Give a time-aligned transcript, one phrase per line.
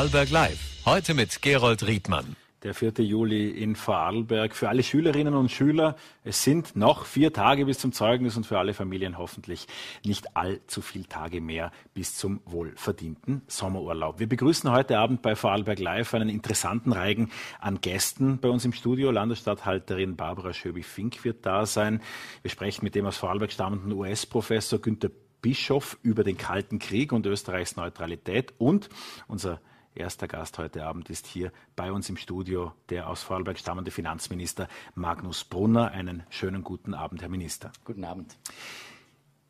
[0.00, 0.86] Vorarlberg Live.
[0.86, 2.34] Heute mit Gerold Riedmann.
[2.62, 2.92] Der 4.
[3.00, 4.56] Juli in Vorarlberg.
[4.56, 5.94] Für alle Schülerinnen und Schüler,
[6.24, 9.66] es sind noch vier Tage bis zum Zeugnis und für alle Familien hoffentlich
[10.02, 14.18] nicht allzu viele Tage mehr bis zum wohlverdienten Sommerurlaub.
[14.18, 17.30] Wir begrüßen heute Abend bei Vorarlberg Live einen interessanten Reigen
[17.60, 19.10] an Gästen bei uns im Studio.
[19.10, 22.00] Landesstatthalterin Barbara Schöbi-Fink wird da sein.
[22.40, 25.10] Wir sprechen mit dem aus Vorarlberg stammenden US-Professor Günter
[25.42, 28.88] Bischof über den Kalten Krieg und Österreichs Neutralität und
[29.26, 29.60] unser
[29.94, 34.68] Erster Gast heute Abend ist hier bei uns im Studio der aus Vorarlberg stammende Finanzminister
[34.94, 35.90] Magnus Brunner.
[35.90, 37.72] Einen schönen guten Abend, Herr Minister.
[37.84, 38.36] Guten Abend.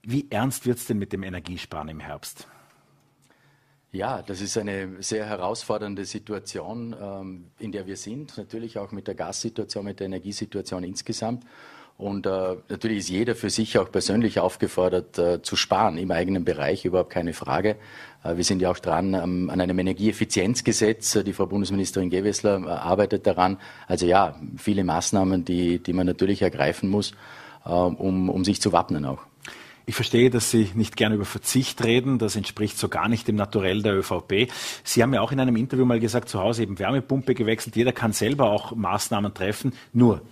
[0.02, 2.48] Wie ernst wird es denn mit dem Energiesparen im Herbst?
[3.92, 8.38] Ja, das ist eine sehr herausfordernde Situation, ähm, in der wir sind.
[8.38, 11.44] Natürlich auch mit der Gassituation, mit der Energiesituation insgesamt.
[12.00, 16.44] Und äh, natürlich ist jeder für sich auch persönlich aufgefordert äh, zu sparen im eigenen
[16.44, 17.76] Bereich, überhaupt keine Frage.
[18.24, 21.18] Äh, wir sind ja auch dran ähm, an einem Energieeffizienzgesetz.
[21.24, 23.58] Die Frau Bundesministerin Gewessler äh, arbeitet daran.
[23.86, 27.12] Also ja, viele Maßnahmen, die, die man natürlich ergreifen muss,
[27.66, 29.20] äh, um, um sich zu wappnen auch.
[29.84, 32.18] Ich verstehe, dass Sie nicht gerne über Verzicht reden.
[32.18, 34.50] Das entspricht so gar nicht dem Naturell der ÖVP.
[34.84, 37.76] Sie haben ja auch in einem Interview mal gesagt, zu Hause eben Wärmepumpe gewechselt.
[37.76, 39.72] Jeder kann selber auch Maßnahmen treffen.
[39.92, 40.22] Nur,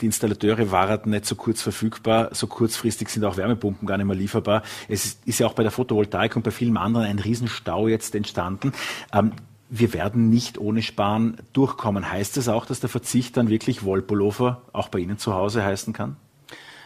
[0.00, 4.16] die Installateure waren nicht so kurz verfügbar, so kurzfristig sind auch Wärmepumpen gar nicht mehr
[4.16, 4.62] lieferbar.
[4.88, 8.72] Es ist ja auch bei der Photovoltaik und bei vielen anderen ein Riesenstau jetzt entstanden.
[9.12, 9.32] Ähm,
[9.68, 12.10] wir werden nicht ohne Sparen durchkommen.
[12.10, 15.92] Heißt das auch, dass der Verzicht dann wirklich Wollpullover auch bei Ihnen zu Hause heißen
[15.92, 16.16] kann?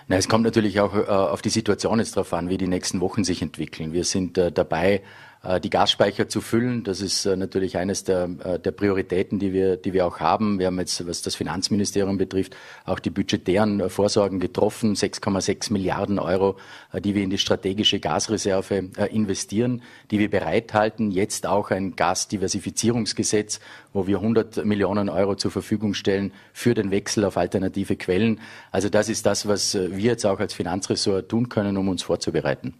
[0.08, 3.00] Na, es kommt natürlich auch äh, auf die Situation jetzt darauf an, wie die nächsten
[3.00, 3.92] Wochen sich entwickeln.
[3.92, 5.02] Wir sind äh, dabei,
[5.42, 6.84] die Gasspeicher zu füllen.
[6.84, 10.58] Das ist äh, natürlich eines der, äh, der Prioritäten, die wir, die wir auch haben.
[10.58, 14.94] Wir haben jetzt, was das Finanzministerium betrifft, auch die budgetären Vorsorgen getroffen.
[14.94, 16.56] 6,6 Milliarden Euro,
[16.92, 21.10] die wir in die strategische Gasreserve investieren, die wir bereithalten.
[21.10, 23.60] Jetzt auch ein Gasdiversifizierungsgesetz,
[23.94, 28.40] wo wir 100 Millionen Euro zur Verfügung stellen für den Wechsel auf alternative Quellen.
[28.72, 32.74] Also das ist das, was wir jetzt auch als Finanzressort tun können, um uns vorzubereiten.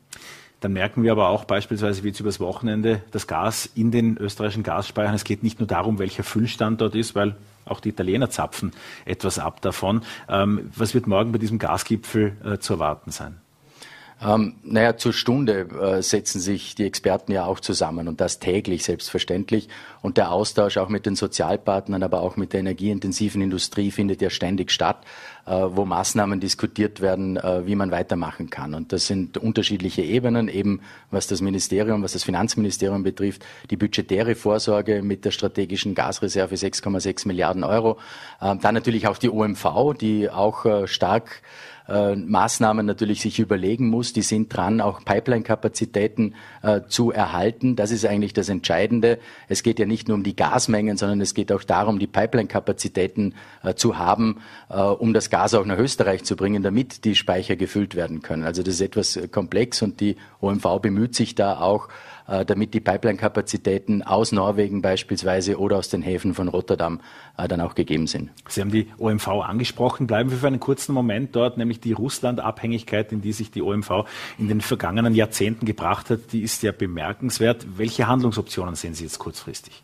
[0.60, 4.62] Dann merken wir aber auch beispielsweise wie jetzt übers Wochenende das Gas in den österreichischen
[4.62, 5.14] Gasspeichern.
[5.14, 7.34] Es geht nicht nur darum, welcher Füllstand dort ist, weil
[7.64, 8.72] auch die Italiener zapfen
[9.06, 10.02] etwas ab davon.
[10.28, 13.36] Ähm, was wird morgen bei diesem Gasgipfel äh, zu erwarten sein?
[14.22, 18.84] Ähm, naja, zur Stunde äh, setzen sich die Experten ja auch zusammen und das täglich
[18.84, 19.68] selbstverständlich.
[20.02, 24.28] Und der Austausch auch mit den Sozialpartnern, aber auch mit der energieintensiven Industrie findet ja
[24.28, 24.98] ständig statt,
[25.50, 28.72] wo Maßnahmen diskutiert werden, äh, wie man weitermachen kann.
[28.74, 30.80] Und das sind unterschiedliche Ebenen, eben
[31.10, 37.26] was das Ministerium, was das Finanzministerium betrifft, die budgetäre Vorsorge mit der strategischen Gasreserve 6,6
[37.26, 37.98] Milliarden Euro.
[38.40, 41.42] Äh, dann natürlich auch die OMV, die auch äh, stark
[41.90, 44.12] äh, Maßnahmen natürlich sich überlegen muss.
[44.12, 47.76] Die sind dran, auch Pipeline-Kapazitäten äh, zu erhalten.
[47.76, 49.18] Das ist eigentlich das Entscheidende.
[49.48, 53.34] Es geht ja nicht nur um die Gasmengen, sondern es geht auch darum, die Pipeline-Kapazitäten
[53.62, 57.56] äh, zu haben, äh, um das Gas auch nach Österreich zu bringen, damit die Speicher
[57.56, 58.44] gefüllt werden können.
[58.44, 61.88] Also das ist etwas komplex und die OMV bemüht sich da auch,
[62.28, 67.00] äh, damit die Pipeline-Kapazitäten aus Norwegen beispielsweise oder aus den Häfen von Rotterdam
[67.36, 68.30] äh, dann auch gegeben sind.
[68.48, 70.06] Sie haben die OMV angesprochen.
[70.06, 74.04] Bleiben wir für einen kurzen Moment dort, nämlich die Russland-Abhängigkeit, in die sich die OMV
[74.38, 77.66] in den vergangenen Jahrzehnten gebracht hat, die ist ja bemerkenswert.
[77.76, 79.82] Welche Handlungsoptionen sehen Sie jetzt kurzfristig?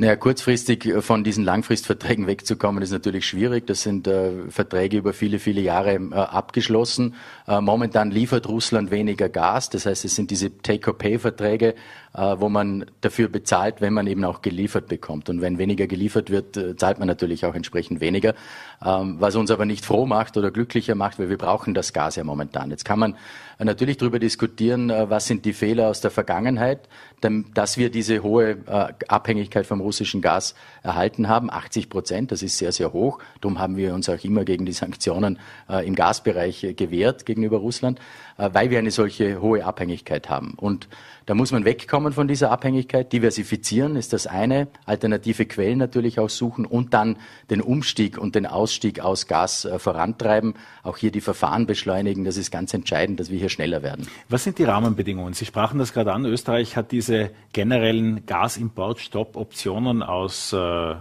[0.00, 3.66] Naja, kurzfristig äh, von diesen Langfristverträgen wegzukommen, ist natürlich schwierig.
[3.66, 7.16] Das sind äh, Verträge über viele, viele Jahre äh, abgeschlossen.
[7.48, 9.70] Äh, momentan liefert Russland weniger Gas.
[9.70, 11.74] Das heißt, es sind diese Take-or-Pay-Verträge,
[12.12, 15.28] wo man dafür bezahlt, wenn man eben auch geliefert bekommt.
[15.28, 18.34] Und wenn weniger geliefert wird, äh, zahlt man natürlich auch entsprechend weniger.
[18.84, 22.16] Ähm, was uns aber nicht froh macht oder glücklicher macht, weil wir brauchen das Gas
[22.16, 22.70] ja momentan.
[22.70, 23.16] Jetzt kann man
[23.58, 26.88] natürlich darüber diskutieren, was sind die Fehler aus der Vergangenheit,
[27.20, 28.58] dass wir diese hohe
[29.08, 30.54] Abhängigkeit vom russischen Gas
[30.84, 31.50] erhalten haben.
[31.50, 33.18] 80 Prozent, das ist sehr, sehr hoch.
[33.40, 35.38] Darum haben wir uns auch immer gegen die Sanktionen
[35.68, 38.02] äh, im Gasbereich äh, gewehrt gegenüber Russland, äh,
[38.38, 40.54] weil wir eine solche hohe Abhängigkeit haben.
[40.56, 40.88] Und
[41.26, 43.12] da muss man wegkommen von dieser Abhängigkeit.
[43.12, 47.16] Diversifizieren ist das eine, alternative Quellen natürlich auch suchen und dann
[47.50, 50.54] den Umstieg und den Ausstieg aus Gas äh, vorantreiben.
[50.82, 52.24] Auch hier die Verfahren beschleunigen.
[52.24, 54.06] Das ist ganz entscheidend, dass wir hier schneller werden.
[54.28, 55.34] Was sind die Rahmenbedingungen?
[55.34, 56.24] Sie sprachen das gerade an.
[56.24, 60.94] Österreich hat diese generellen Gasimportstopp-Optionen aus äh,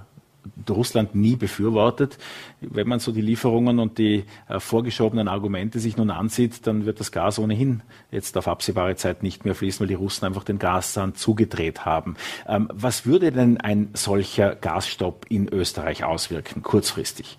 [0.69, 2.17] Russland nie befürwortet.
[2.61, 6.99] Wenn man so die Lieferungen und die äh, vorgeschobenen Argumente sich nun ansieht, dann wird
[6.99, 10.59] das Gas ohnehin jetzt auf absehbare Zeit nicht mehr fließen, weil die Russen einfach den
[10.59, 12.15] Gaszahn zugedreht haben.
[12.47, 17.37] Ähm, was würde denn ein solcher Gasstopp in Österreich auswirken, kurzfristig?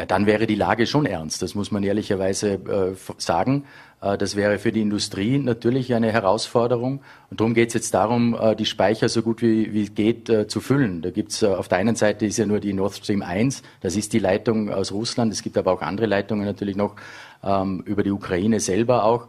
[0.00, 1.42] Ja, dann wäre die Lage schon ernst.
[1.42, 3.66] Das muss man ehrlicherweise äh, sagen.
[4.00, 7.02] Äh, das wäre für die Industrie natürlich eine Herausforderung.
[7.30, 10.46] Und darum geht es jetzt darum, äh, die Speicher so gut wie, wie geht äh,
[10.46, 11.02] zu füllen.
[11.02, 14.14] Da gibt's auf der einen Seite ist ja nur die Nord Stream 1, das ist
[14.14, 15.34] die Leitung aus Russland.
[15.34, 16.96] Es gibt aber auch andere Leitungen natürlich noch
[17.44, 19.28] ähm, über die Ukraine selber auch.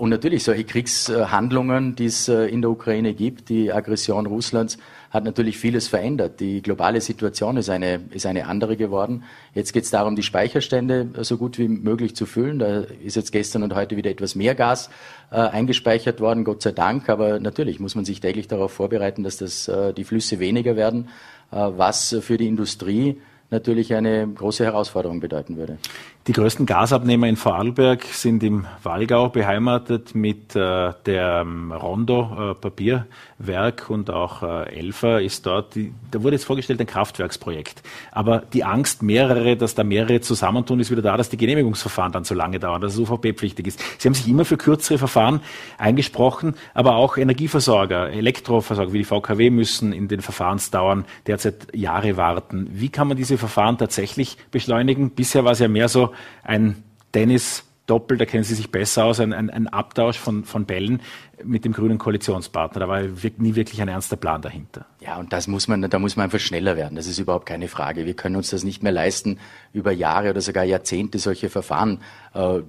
[0.00, 4.78] Und natürlich solche Kriegshandlungen, die es in der Ukraine gibt, die Aggression Russlands,
[5.10, 6.38] hat natürlich vieles verändert.
[6.38, 9.24] Die globale Situation ist eine, ist eine andere geworden.
[9.54, 12.60] Jetzt geht es darum, die Speicherstände so gut wie möglich zu füllen.
[12.60, 14.88] Da ist jetzt gestern und heute wieder etwas mehr Gas
[15.32, 17.08] äh, eingespeichert worden, Gott sei Dank.
[17.08, 21.08] Aber natürlich muss man sich täglich darauf vorbereiten, dass das, äh, die Flüsse weniger werden,
[21.50, 23.20] äh, was für die Industrie
[23.50, 25.78] natürlich eine große Herausforderung bedeuten würde.
[26.26, 32.54] Die größten Gasabnehmer in Vorarlberg sind im Wallgau beheimatet mit äh, der ähm, Rondo äh,
[32.54, 35.74] Papierwerk und auch äh, Elfa ist dort.
[35.74, 37.82] Die, da wurde jetzt vorgestellt ein Kraftwerksprojekt.
[38.12, 42.24] Aber die Angst, mehrere, dass da mehrere zusammentun, ist wieder da, dass die Genehmigungsverfahren dann
[42.24, 43.82] zu lange dauern, dass es UVP-pflichtig ist.
[43.96, 45.40] Sie haben sich immer für kürzere Verfahren
[45.78, 52.68] eingesprochen, aber auch Energieversorger, Elektroversorger wie die VKW müssen in den Verfahrensdauern derzeit Jahre warten.
[52.72, 55.12] Wie kann man diese Verfahren tatsächlich beschleunigen?
[55.12, 56.09] Bisher war es ja mehr so,
[56.42, 60.64] ein Tennis Doppel, da kennen Sie sich besser aus, ein, ein, ein Abtausch von, von
[60.64, 61.02] Bällen
[61.42, 62.78] mit dem grünen Koalitionspartner.
[62.78, 64.86] Da war nie wirklich ein ernster Plan dahinter.
[65.00, 66.94] Ja, und das muss man, da muss man einfach schneller werden.
[66.94, 68.06] Das ist überhaupt keine Frage.
[68.06, 69.40] Wir können uns das nicht mehr leisten,
[69.72, 71.98] über Jahre oder sogar Jahrzehnte solche Verfahren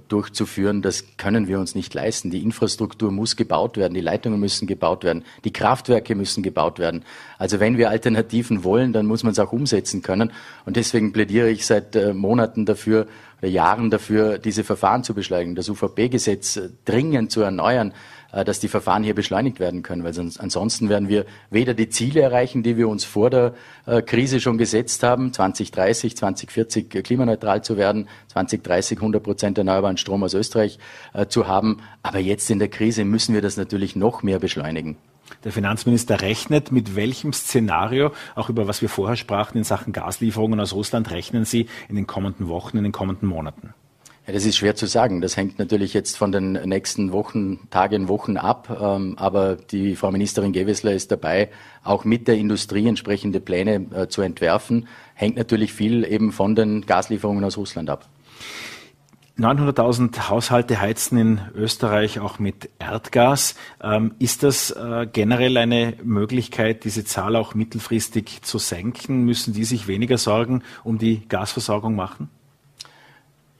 [0.08, 0.82] durchzuführen.
[0.82, 2.30] Das können wir uns nicht leisten.
[2.30, 7.04] Die Infrastruktur muss gebaut werden, die Leitungen müssen gebaut werden, die Kraftwerke müssen gebaut werden.
[7.38, 10.32] Also wenn wir Alternativen wollen, dann muss man es auch umsetzen können.
[10.66, 13.06] Und deswegen plädiere ich seit äh, Monaten dafür,
[13.40, 17.94] Jahren dafür, diese Verfahren zu beschleunigen, das UVP-Gesetz äh, dringend zu erneuern, äh,
[18.32, 22.20] dass die Verfahren hier beschleunigt werden können, weil sonst, ansonsten werden wir weder die Ziele
[22.20, 23.54] erreichen, die wir uns vor der
[23.86, 30.22] äh, Krise schon gesetzt haben, 2030, 2040 klimaneutral zu werden, 2030 100 Prozent erneuerbaren Strom
[30.22, 30.78] aus Österreich
[31.28, 34.96] zu haben, aber jetzt in der Krise müssen wir das natürlich noch mehr beschleunigen.
[35.44, 40.60] Der Finanzminister rechnet mit welchem Szenario, auch über was wir vorher sprachen in Sachen Gaslieferungen
[40.60, 43.74] aus Russland, rechnen Sie in den kommenden Wochen, in den kommenden Monaten?
[44.26, 45.20] Ja, das ist schwer zu sagen.
[45.20, 48.68] Das hängt natürlich jetzt von den nächsten Wochen, Tagen, Wochen ab.
[48.80, 51.50] Ähm, aber die Frau Ministerin Gewessler ist dabei,
[51.82, 54.86] auch mit der Industrie entsprechende Pläne äh, zu entwerfen.
[55.14, 58.08] Hängt natürlich viel eben von den Gaslieferungen aus Russland ab.
[59.38, 63.56] 900.000 Haushalte heizen in Österreich auch mit Erdgas.
[63.82, 69.24] Ähm, ist das äh, generell eine Möglichkeit, diese Zahl auch mittelfristig zu senken?
[69.24, 72.28] Müssen die sich weniger Sorgen um die Gasversorgung machen?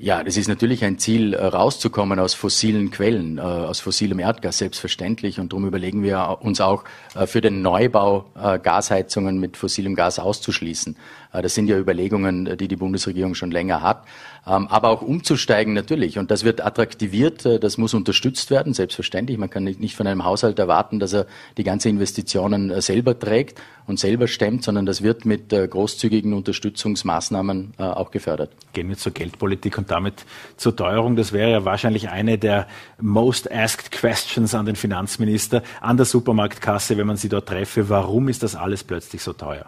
[0.02, 4.58] Ja, das ist natürlich ein Ziel, äh, rauszukommen aus fossilen Quellen, äh, aus fossilem Erdgas
[4.58, 5.38] selbstverständlich.
[5.38, 6.82] Und darum überlegen wir uns auch
[7.14, 10.96] äh, für den Neubau Gasheizungen mit fossilem Gas auszuschließen.
[11.32, 14.04] Das sind ja Überlegungen, die die Bundesregierung schon länger hat.
[14.44, 16.18] Ähm, aber auch umzusteigen natürlich.
[16.18, 19.38] Und das wird attraktiviert, das muss unterstützt werden, selbstverständlich.
[19.38, 24.00] Man kann nicht von einem Haushalt erwarten, dass er die ganze Investitionen selber trägt und
[24.00, 28.50] selber stemmt, sondern das wird mit großzügigen Unterstützungsmaßnahmen auch gefördert.
[28.72, 30.24] Gehen wir zur Geldpolitik und damit
[30.56, 31.16] zur Teuerung.
[31.16, 32.66] Das wäre ja wahrscheinlich eine der
[33.00, 37.88] most asked questions an den Finanzminister an der Supermarktkasse, wenn man sie dort treffe.
[37.88, 39.66] Warum ist das alles plötzlich so teuer?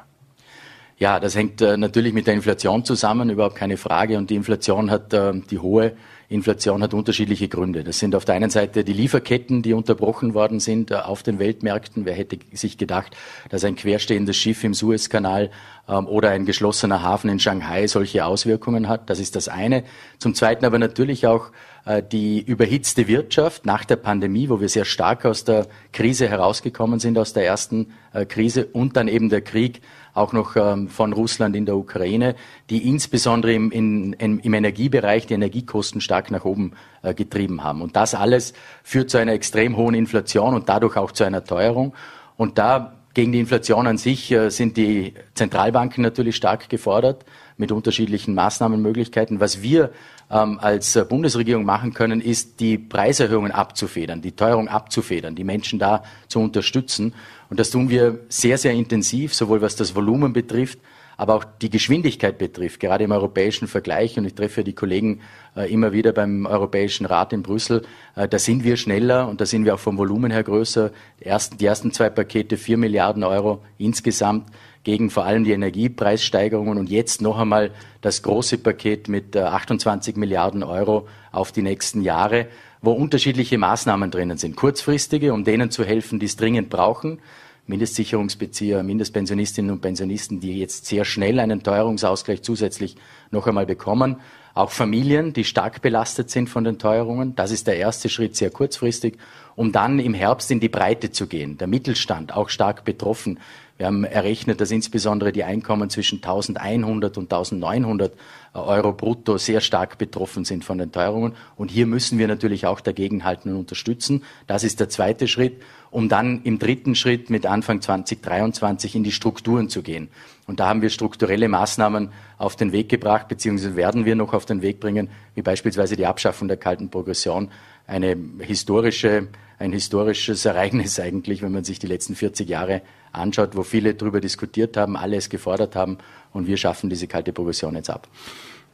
[0.96, 4.16] Ja, das hängt äh, natürlich mit der Inflation zusammen, überhaupt keine Frage.
[4.16, 5.96] Und die Inflation hat, äh, die hohe
[6.28, 7.84] Inflation hat unterschiedliche Gründe.
[7.84, 11.38] Das sind auf der einen Seite die Lieferketten, die unterbrochen worden sind äh, auf den
[11.38, 12.04] Weltmärkten.
[12.04, 13.16] Wer hätte sich gedacht,
[13.50, 15.50] dass ein querstehendes Schiff im Suezkanal
[15.88, 19.10] ähm, oder ein geschlossener Hafen in Shanghai solche Auswirkungen hat?
[19.10, 19.84] Das ist das eine.
[20.18, 21.50] Zum Zweiten aber natürlich auch
[21.84, 27.00] äh, die überhitzte Wirtschaft nach der Pandemie, wo wir sehr stark aus der Krise herausgekommen
[27.00, 29.82] sind, aus der ersten äh, Krise und dann eben der Krieg
[30.14, 32.36] auch noch ähm, von Russland in der Ukraine,
[32.70, 37.82] die insbesondere im, in, im Energiebereich die Energiekosten stark nach oben äh, getrieben haben.
[37.82, 41.94] Und das alles führt zu einer extrem hohen Inflation und dadurch auch zu einer Teuerung.
[42.36, 47.24] Und da gegen die Inflation an sich äh, sind die Zentralbanken natürlich stark gefordert
[47.56, 49.40] mit unterschiedlichen Maßnahmenmöglichkeiten.
[49.40, 49.90] Was wir
[50.30, 55.78] ähm, als äh, Bundesregierung machen können, ist die Preiserhöhungen abzufedern, die Teuerung abzufedern, die Menschen
[55.78, 57.14] da zu unterstützen.
[57.50, 60.78] Und das tun wir sehr, sehr intensiv, sowohl was das Volumen betrifft,
[61.16, 64.18] aber auch die Geschwindigkeit betrifft, gerade im europäischen Vergleich.
[64.18, 65.20] Und ich treffe die Kollegen
[65.56, 67.82] äh, immer wieder beim Europäischen Rat in Brüssel.
[68.16, 70.90] Äh, da sind wir schneller und da sind wir auch vom Volumen her größer.
[71.20, 74.48] Die ersten, die ersten zwei Pakete, vier Milliarden Euro insgesamt
[74.82, 77.70] gegen vor allem die Energiepreissteigerungen und jetzt noch einmal
[78.02, 82.46] das große Paket mit 28 äh, Milliarden Euro auf die nächsten Jahre,
[82.84, 84.56] wo unterschiedliche Maßnahmen drinnen sind.
[84.56, 87.18] Kurzfristige, um denen zu helfen, die es dringend brauchen.
[87.66, 92.96] Mindestsicherungsbezieher, Mindestpensionistinnen und Pensionisten, die jetzt sehr schnell einen Teuerungsausgleich zusätzlich
[93.30, 94.16] noch einmal bekommen.
[94.52, 97.34] Auch Familien, die stark belastet sind von den Teuerungen.
[97.34, 99.16] Das ist der erste Schritt, sehr kurzfristig,
[99.56, 101.58] um dann im Herbst in die Breite zu gehen.
[101.58, 103.40] Der Mittelstand auch stark betroffen.
[103.78, 108.12] Wir haben errechnet, dass insbesondere die Einkommen zwischen 1100 und 1900
[108.54, 111.34] Euro brutto sehr stark betroffen sind von den Teuerungen.
[111.56, 114.22] Und hier müssen wir natürlich auch dagegenhalten und unterstützen.
[114.46, 119.12] Das ist der zweite Schritt, um dann im dritten Schritt mit Anfang 2023 in die
[119.12, 120.08] Strukturen zu gehen.
[120.46, 124.46] Und da haben wir strukturelle Maßnahmen auf den Weg gebracht, beziehungsweise werden wir noch auf
[124.46, 127.50] den Weg bringen, wie beispielsweise die Abschaffung der kalten Progression,
[127.86, 132.82] eine historische, ein historisches Ereignis eigentlich, wenn man sich die letzten 40 Jahre
[133.12, 135.98] anschaut, wo viele darüber diskutiert haben, alle es gefordert haben
[136.32, 138.08] und wir schaffen diese kalte Progression jetzt ab.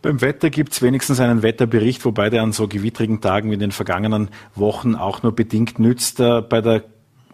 [0.02, 3.60] Beim Wetter gibt es wenigstens einen Wetterbericht, wobei der an so gewittrigen Tagen wie in
[3.60, 6.20] den vergangenen Wochen auch nur bedingt nützt.
[6.20, 6.84] Äh, bei der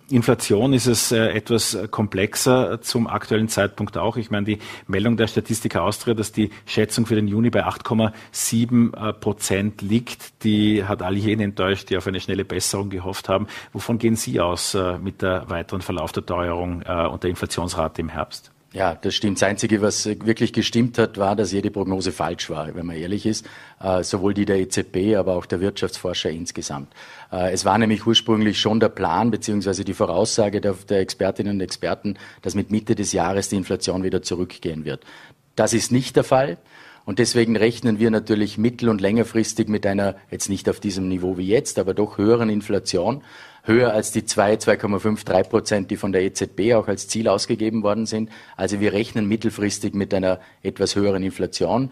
[0.08, 4.16] Inflation ist es äh, etwas komplexer zum aktuellen Zeitpunkt auch.
[4.16, 8.94] Ich meine, die Meldung der Statistik Austria, dass die Schätzung für den Juni bei 8,7
[8.94, 13.48] äh, Prozent liegt, die hat all jene enttäuscht, die auf eine schnelle Besserung gehofft haben.
[13.72, 18.08] Wovon gehen Sie aus äh, mit der weiteren Verlauf der Teuerung und der Inflationsrate im
[18.08, 18.52] Herbst?
[18.76, 19.38] Ja, das stimmt.
[19.38, 23.25] Das Einzige, was wirklich gestimmt hat, war, dass jede Prognose falsch war, wenn man ehrlich
[23.25, 23.47] ist.
[23.80, 26.92] Äh, sowohl die der EZB, aber auch der Wirtschaftsforscher insgesamt.
[27.33, 31.62] Äh, es war nämlich ursprünglich schon der Plan beziehungsweise die Voraussage der, der Expertinnen und
[31.62, 35.04] Experten, dass mit Mitte des Jahres die Inflation wieder zurückgehen wird.
[35.54, 36.59] Das ist nicht der Fall.
[37.06, 41.38] Und deswegen rechnen wir natürlich mittel- und längerfristig mit einer, jetzt nicht auf diesem Niveau
[41.38, 43.23] wie jetzt, aber doch höheren Inflation
[43.66, 47.82] höher als die 2, 2,5, 3 Prozent, die von der EZB auch als Ziel ausgegeben
[47.82, 48.30] worden sind.
[48.56, 51.90] Also wir rechnen mittelfristig mit einer etwas höheren Inflation.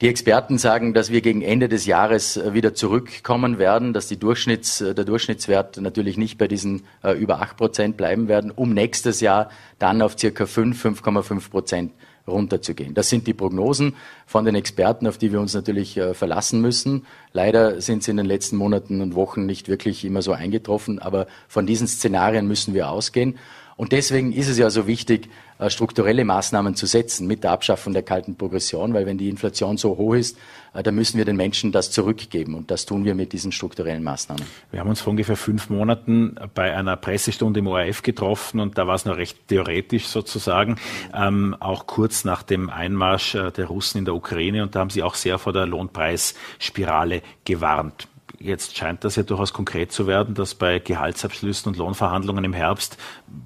[0.00, 4.18] Die Experten sagen, dass wir gegen Ende des Jahres äh, wieder zurückkommen werden, dass die
[4.18, 8.74] Durchschnitts, äh, der Durchschnittswert natürlich nicht bei diesen äh, über 8 Prozent bleiben werden, um
[8.74, 11.92] nächstes Jahr dann auf circa 5, 5,5 Prozent
[12.26, 12.94] runterzugehen.
[12.94, 13.94] Das sind die Prognosen
[14.26, 17.06] von den Experten, auf die wir uns natürlich äh, verlassen müssen.
[17.32, 21.28] Leider sind sie in den letzten Monaten und Wochen nicht wirklich immer so eingetroffen, aber
[21.46, 23.38] von diesen Szenarien müssen wir ausgehen.
[23.76, 25.28] Und deswegen ist es ja so wichtig,
[25.58, 29.76] äh, strukturelle Maßnahmen zu setzen mit der Abschaffung der kalten Progression, weil wenn die Inflation
[29.76, 30.38] so hoch ist,
[30.74, 32.54] äh, dann müssen wir den Menschen das zurückgeben.
[32.54, 34.44] Und das tun wir mit diesen strukturellen Maßnahmen.
[34.70, 38.86] Wir haben uns vor ungefähr fünf Monaten bei einer Pressestunde im ORF getroffen und da
[38.86, 40.76] war es noch recht theoretisch sozusagen,
[41.14, 44.62] ähm, auch kurz nach dem Einmarsch äh, der Russen in der Ukraine.
[44.62, 48.08] Und da haben Sie auch sehr vor der Lohnpreisspirale gewarnt.
[48.38, 52.96] Jetzt scheint das ja durchaus konkret zu werden, dass bei Gehaltsabschlüssen und Lohnverhandlungen im Herbst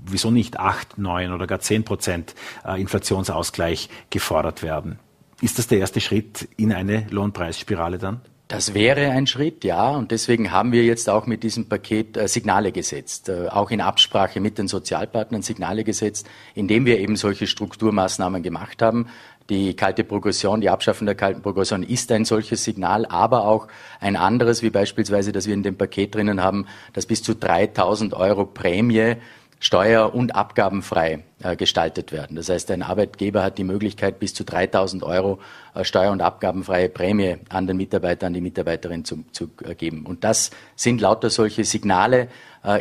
[0.06, 4.98] wieso nicht acht, neun oder gar zehn Prozent äh, Inflationsausgleich gefordert werden.
[5.40, 8.20] Ist das der erste Schritt in eine Lohnpreisspirale dann?
[8.48, 9.90] Das wäre ein Schritt, ja.
[9.90, 13.82] Und deswegen haben wir jetzt auch mit diesem Paket äh, Signale gesetzt, äh, auch in
[13.82, 19.08] Absprache mit den Sozialpartnern Signale gesetzt, indem wir eben solche Strukturmaßnahmen gemacht haben.
[19.50, 24.14] Die kalte Progression, die Abschaffung der kalten Progression ist ein solches Signal, aber auch ein
[24.14, 28.44] anderes, wie beispielsweise, dass wir in dem Paket drinnen haben, dass bis zu 3000 Euro
[28.44, 29.16] Prämie
[29.60, 32.36] steuer- und abgabenfrei äh, gestaltet werden.
[32.36, 35.40] Das heißt, ein Arbeitgeber hat die Möglichkeit, bis zu 3000 Euro
[35.74, 40.06] äh, steuer- und abgabenfreie Prämie an den Mitarbeiter, an die Mitarbeiterin zu, zu äh, geben.
[40.06, 42.28] Und das sind lauter solche Signale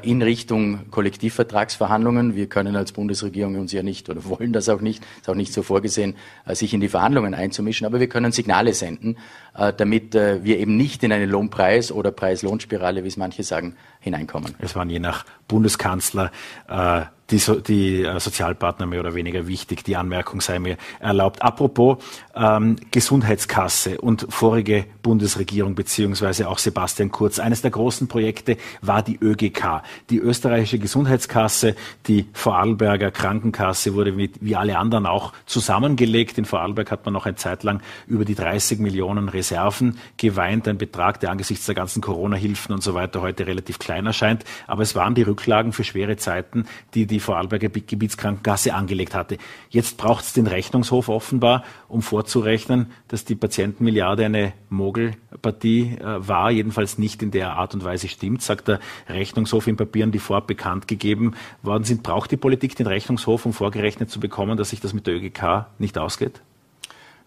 [0.04, 2.36] in Richtung Kollektivvertragsverhandlungen.
[2.36, 5.54] Wir können als Bundesregierung uns ja nicht oder wollen das auch nicht, ist auch nicht
[5.54, 6.16] so vorgesehen,
[6.46, 9.18] äh, sich in die Verhandlungen einzumischen, aber wir können Signale senden,
[9.56, 13.76] äh, damit äh, wir eben nicht in eine Lohnpreis- oder Preis-Lohnspirale, wie es manche sagen,
[14.08, 14.56] hineinkommen.
[14.60, 16.32] Es waren je nach Bundeskanzler
[16.68, 19.84] äh, die, so die äh, Sozialpartner mehr oder weniger wichtig.
[19.84, 21.42] Die Anmerkung sei mir erlaubt.
[21.42, 21.98] Apropos
[22.36, 27.40] ähm, Gesundheitskasse und vorige Bundesregierung beziehungsweise auch Sebastian Kurz.
[27.40, 31.76] Eines der großen Projekte war die ÖGK, die österreichische Gesundheitskasse.
[32.08, 36.38] Die Vorarlberger Krankenkasse wurde mit, wie alle anderen auch zusammengelegt.
[36.38, 40.68] In Vorarlberg hat man noch eine Zeit lang über die 30 Millionen Reserven geweint.
[40.68, 44.44] Ein Betrag, der angesichts der ganzen Corona-Hilfen und so weiter heute relativ klein erscheint.
[44.68, 49.38] Aber es waren die Rücklagen für schwere Zeiten, die die die Vorarlberger Gebietskrankenkasse angelegt hatte.
[49.70, 56.52] Jetzt braucht es den Rechnungshof offenbar, um vorzurechnen, dass die Patientenmilliarde eine Mogelpartie äh, war,
[56.52, 60.46] jedenfalls nicht in der Art und Weise stimmt, sagt der Rechnungshof in Papieren, die vorab
[60.46, 62.04] bekannt gegeben worden sind.
[62.04, 65.66] Braucht die Politik den Rechnungshof, um vorgerechnet zu bekommen, dass sich das mit der ÖGK
[65.80, 66.42] nicht ausgeht?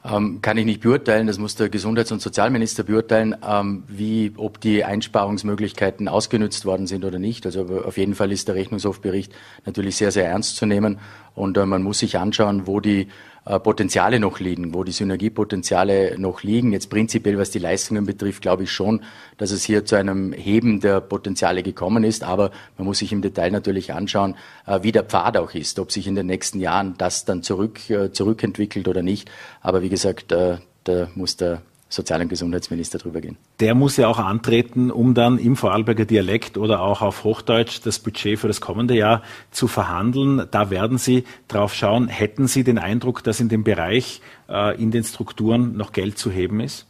[0.02, 1.26] Ähm, kann ich nicht beurteilen.
[1.26, 7.04] Das muss der Gesundheits- und Sozialminister beurteilen, ähm, wie, ob die Einsparungsmöglichkeiten ausgenutzt worden sind
[7.04, 7.44] oder nicht.
[7.44, 9.32] Also auf jeden Fall ist der Rechnungshofbericht
[9.66, 10.98] natürlich sehr, sehr ernst zu nehmen.
[11.34, 13.08] Und äh, man muss sich anschauen, wo die
[13.46, 16.72] äh, Potenziale noch liegen, wo die Synergiepotenziale noch liegen.
[16.72, 19.02] Jetzt prinzipiell, was die Leistungen betrifft, glaube ich schon,
[19.38, 22.22] dass es hier zu einem Heben der Potenziale gekommen ist.
[22.22, 25.90] Aber man muss sich im Detail natürlich anschauen, äh, wie der Pfad auch ist, ob
[25.90, 29.30] sich in den nächsten Jahren das dann zurück, äh, zurückentwickelt oder nicht.
[29.60, 30.60] Aber wie gesagt, da
[31.14, 33.36] muss der Sozial- und Gesundheitsminister drüber gehen.
[33.58, 37.98] Der muss ja auch antreten, um dann im Vorarlberger Dialekt oder auch auf Hochdeutsch das
[37.98, 40.46] Budget für das kommende Jahr zu verhandeln.
[40.50, 42.08] Da werden Sie drauf schauen.
[42.08, 46.30] Hätten Sie den Eindruck, dass in dem Bereich, äh, in den Strukturen noch Geld zu
[46.30, 46.86] heben ist?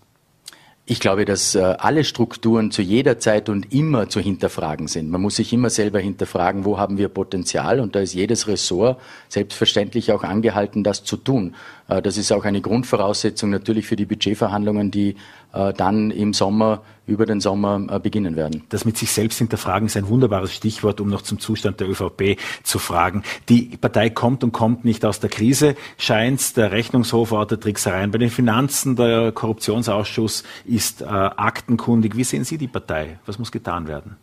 [0.91, 5.09] Ich glaube, dass äh, alle Strukturen zu jeder Zeit und immer zu hinterfragen sind.
[5.09, 9.01] Man muss sich immer selber hinterfragen, wo haben wir Potenzial und da ist jedes Ressort
[9.29, 11.55] selbstverständlich auch angehalten, das zu tun.
[11.87, 15.15] Äh, das ist auch eine Grundvoraussetzung natürlich für die Budgetverhandlungen, die
[15.53, 18.63] dann im Sommer über den Sommer äh, beginnen werden.
[18.69, 22.39] Das mit sich selbst hinterfragen ist ein wunderbares Stichwort, um noch zum Zustand der ÖVP
[22.63, 23.25] zu fragen.
[23.49, 28.19] Die Partei kommt und kommt nicht aus der Krise, scheint der Rechnungshof ortet Tricksereien bei
[28.19, 32.17] den Finanzen, der Korruptionsausschuss ist äh, aktenkundig.
[32.17, 33.19] Wie sehen Sie die Partei?
[33.27, 34.17] Was muss getan werden?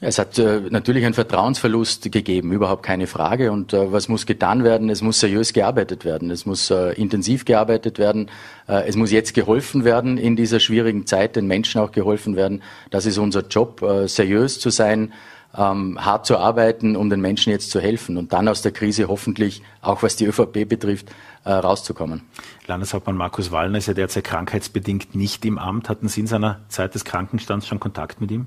[0.00, 3.52] Es hat äh, natürlich einen Vertrauensverlust gegeben, überhaupt keine Frage.
[3.52, 4.90] Und äh, was muss getan werden?
[4.90, 6.30] Es muss seriös gearbeitet werden.
[6.30, 8.28] Es muss äh, intensiv gearbeitet werden.
[8.68, 12.62] Äh, es muss jetzt geholfen werden in dieser schwierigen Zeit, den Menschen auch geholfen werden.
[12.90, 15.12] Das ist unser Job, äh, seriös zu sein,
[15.56, 19.08] ähm, hart zu arbeiten, um den Menschen jetzt zu helfen und dann aus der Krise
[19.08, 21.08] hoffentlich, auch was die ÖVP betrifft,
[21.44, 22.22] äh, rauszukommen.
[22.66, 25.88] Landeshauptmann Markus Wallner ist ja derzeit krankheitsbedingt nicht im Amt.
[25.88, 28.46] Hatten Sie in seiner Zeit des Krankenstands schon Kontakt mit ihm?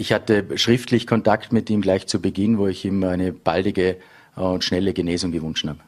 [0.00, 3.98] Ich hatte schriftlich Kontakt mit ihm gleich zu Beginn, wo ich ihm eine baldige
[4.34, 5.78] äh, und schnelle Genesung gewünscht habe.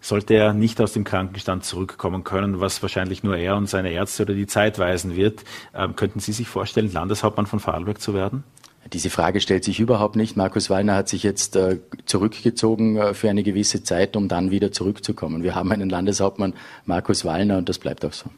[0.00, 4.22] Sollte er nicht aus dem Krankenstand zurückkommen können, was wahrscheinlich nur er und seine Ärzte
[4.22, 5.44] oder die Zeit weisen wird,
[5.74, 8.42] ähm, könnten Sie sich vorstellen, Landeshauptmann von Vorarlberg zu werden?
[8.90, 10.34] Diese Frage stellt sich überhaupt nicht.
[10.34, 14.72] Markus Wallner hat sich jetzt äh, zurückgezogen äh, für eine gewisse Zeit, um dann wieder
[14.72, 15.42] zurückzukommen.
[15.42, 16.54] Wir haben einen Landeshauptmann
[16.86, 18.30] Markus Wallner und das bleibt auch so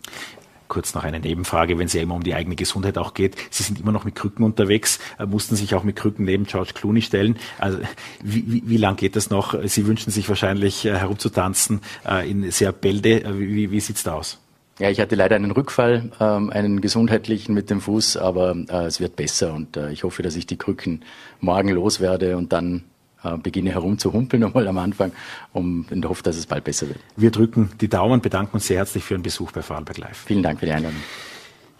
[0.69, 3.37] kurz noch eine Nebenfrage, wenn es ja immer um die eigene Gesundheit auch geht.
[3.51, 6.73] Sie sind immer noch mit Krücken unterwegs, äh, mussten sich auch mit Krücken neben George
[6.75, 7.37] Clooney stellen.
[7.59, 7.79] Also
[8.23, 9.55] wie, wie, wie lang geht das noch?
[9.65, 13.23] Sie wünschen sich wahrscheinlich äh, herumzutanzen äh, in sehr Bälde.
[13.39, 14.39] Wie, wie sieht's da aus?
[14.81, 18.99] Ja, ich hatte leider einen Rückfall, ähm, einen gesundheitlichen mit dem Fuß, aber äh, es
[18.99, 21.05] wird besser und äh, ich hoffe, dass ich die Krücken
[21.41, 22.83] morgen loswerde und dann
[23.25, 25.13] äh, beginne herumzuhumpeln nochmal am Anfang
[25.53, 26.99] um, und hoffe, dass es bald besser wird.
[27.17, 30.25] Wir drücken die Daumen, bedanken uns sehr herzlich für Ihren Besuch bei Vorarlberg Live.
[30.27, 31.01] Vielen Dank für die Einladung.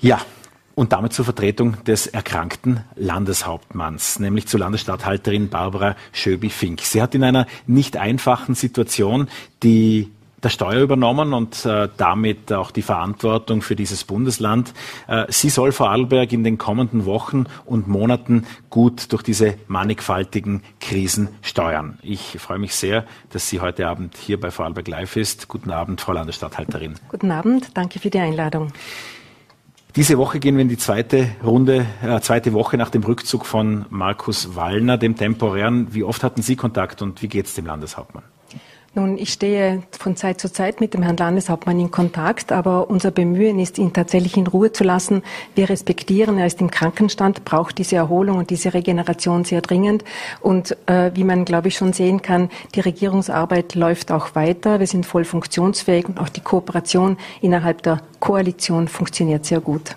[0.01, 0.21] Ja,
[0.75, 6.81] und damit zur Vertretung des erkrankten Landeshauptmanns, nämlich zur Landesstatthalterin Barbara Schöbi-Fink.
[6.81, 9.29] Sie hat in einer nicht einfachen Situation
[9.63, 10.11] die
[10.45, 14.75] der Steuer übernommen und äh, damit auch die Verantwortung für dieses Bundesland.
[15.09, 21.29] Äh, sie soll Vorarlberg in den kommenden Wochen und Monaten gut durch diese mannigfaltigen Krisen
[21.43, 21.99] steuern.
[22.03, 25.49] Ich freue mich sehr, dass sie heute Abend hier bei Vorarlberg Live ist.
[25.49, 26.95] Guten Abend, Frau Landesstatthalterin.
[27.09, 28.73] Guten Abend, danke für die Einladung.
[29.97, 33.87] Diese Woche gehen wir in die zweite Runde, äh, zweite Woche nach dem Rückzug von
[33.91, 35.95] Markus Wallner, dem temporären.
[35.95, 38.25] Wie oft hatten Sie Kontakt und wie geht es dem Landeshauptmann?
[38.97, 43.11] Nun, ich stehe von Zeit zu Zeit mit dem Herrn Landeshauptmann in Kontakt, aber unser
[43.11, 45.23] Bemühen ist, ihn tatsächlich in Ruhe zu lassen.
[45.57, 50.05] Wir respektieren, er ist im Krankenstand, braucht diese Erholung und diese Regeneration sehr dringend.
[50.41, 54.79] Und äh, wie man, glaube ich, schon sehen kann, die Regierungsarbeit läuft auch weiter.
[54.79, 59.97] Wir sind voll funktionsfähig und auch die Kooperation innerhalb der Koalition funktioniert sehr gut.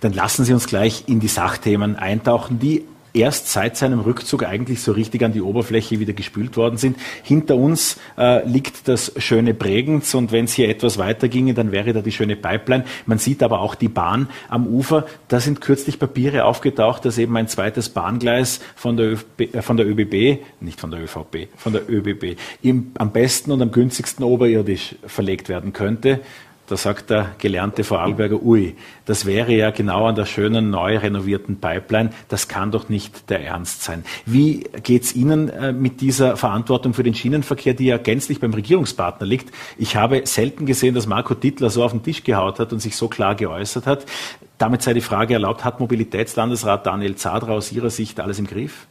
[0.00, 4.82] Dann lassen Sie uns gleich in die Sachthemen eintauchen, die erst seit seinem Rückzug eigentlich
[4.82, 6.98] so richtig an die Oberfläche wieder gespült worden sind.
[7.22, 11.70] Hinter uns äh, liegt das schöne Bregenz und wenn es hier etwas weiter ginge, dann
[11.72, 12.84] wäre da die schöne Pipeline.
[13.06, 15.06] Man sieht aber auch die Bahn am Ufer.
[15.28, 19.76] Da sind kürzlich Papiere aufgetaucht, dass eben ein zweites Bahngleis von der, ÖB, äh, von
[19.76, 24.24] der ÖBB, nicht von der ÖVP, von der ÖBB, im, am besten und am günstigsten
[24.24, 26.20] oberirdisch verlegt werden könnte.
[26.66, 28.74] Da sagt der gelernte Vorarlberger, ui,
[29.04, 32.10] das wäre ja genau an der schönen, neu renovierten Pipeline.
[32.28, 34.02] Das kann doch nicht der Ernst sein.
[34.24, 39.26] Wie geht's Ihnen äh, mit dieser Verantwortung für den Schienenverkehr, die ja gänzlich beim Regierungspartner
[39.26, 39.52] liegt?
[39.76, 42.96] Ich habe selten gesehen, dass Marco Dittler so auf den Tisch gehaut hat und sich
[42.96, 44.06] so klar geäußert hat.
[44.56, 48.86] Damit sei die Frage erlaubt, hat Mobilitätslandesrat Daniel Zadra aus Ihrer Sicht alles im Griff?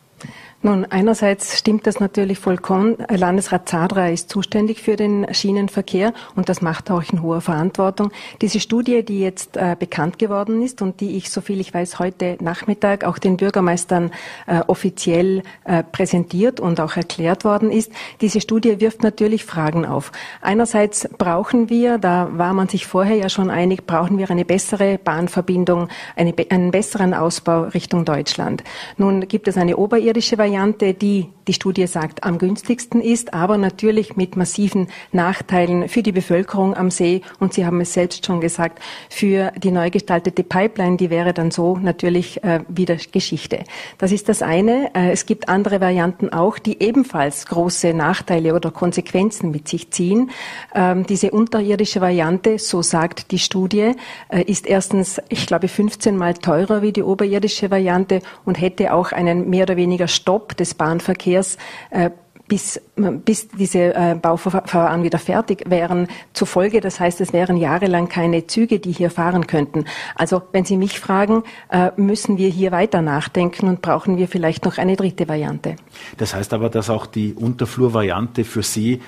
[0.65, 2.95] Nun, einerseits stimmt das natürlich vollkommen.
[3.09, 8.11] Landesrat Zadra ist zuständig für den Schienenverkehr und das macht auch in hoher Verantwortung.
[8.39, 12.37] Diese Studie, die jetzt äh, bekannt geworden ist und die ich, soviel ich weiß, heute
[12.39, 14.11] Nachmittag auch den Bürgermeistern
[14.47, 20.13] äh, offiziell äh, präsentiert und auch erklärt worden ist, diese Studie wirft natürlich Fragen auf.
[20.39, 24.97] Einerseits brauchen wir, da war man sich vorher ja schon einig, brauchen wir eine bessere
[24.97, 28.63] Bahnverbindung, eine, einen besseren Ausbau Richtung Deutschland.
[28.95, 33.57] Nun gibt es eine oberirdische Variante, Variante, die die Studie sagt, am günstigsten ist, aber
[33.57, 37.21] natürlich mit massiven Nachteilen für die Bevölkerung am See.
[37.39, 41.51] Und Sie haben es selbst schon gesagt, für die neu gestaltete Pipeline, die wäre dann
[41.51, 43.63] so natürlich äh, wieder Geschichte.
[43.97, 44.91] Das ist das eine.
[44.95, 50.31] Äh, es gibt andere Varianten auch, die ebenfalls große Nachteile oder Konsequenzen mit sich ziehen.
[50.73, 53.91] Ähm, diese unterirdische Variante, so sagt die Studie,
[54.29, 59.11] äh, ist erstens, ich glaube, 15 mal teurer wie die oberirdische Variante und hätte auch
[59.11, 62.09] einen mehr oder weniger Stopp des Bahnverkehrs äh,
[62.47, 62.81] bis,
[63.25, 66.81] bis diese äh, Bauverfahren wieder fertig wären zufolge.
[66.81, 69.85] Das heißt, es wären jahrelang keine Züge, die hier fahren könnten.
[70.15, 74.65] Also wenn Sie mich fragen, äh, müssen wir hier weiter nachdenken und brauchen wir vielleicht
[74.65, 75.77] noch eine dritte Variante.
[76.17, 79.01] Das heißt aber, dass auch die Unterflurvariante für Sie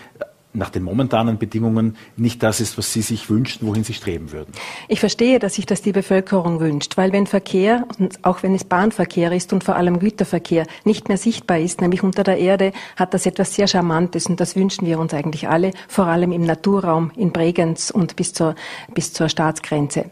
[0.55, 4.51] nach den momentanen Bedingungen nicht das ist, was Sie sich wünschen, wohin Sie streben würden.
[4.87, 7.85] Ich verstehe, dass sich das die Bevölkerung wünscht, weil wenn Verkehr,
[8.21, 12.23] auch wenn es Bahnverkehr ist und vor allem Güterverkehr, nicht mehr sichtbar ist, nämlich unter
[12.23, 16.05] der Erde, hat das etwas sehr Charmantes und das wünschen wir uns eigentlich alle, vor
[16.07, 18.55] allem im Naturraum in Bregenz und bis zur,
[18.93, 20.05] bis zur Staatsgrenze.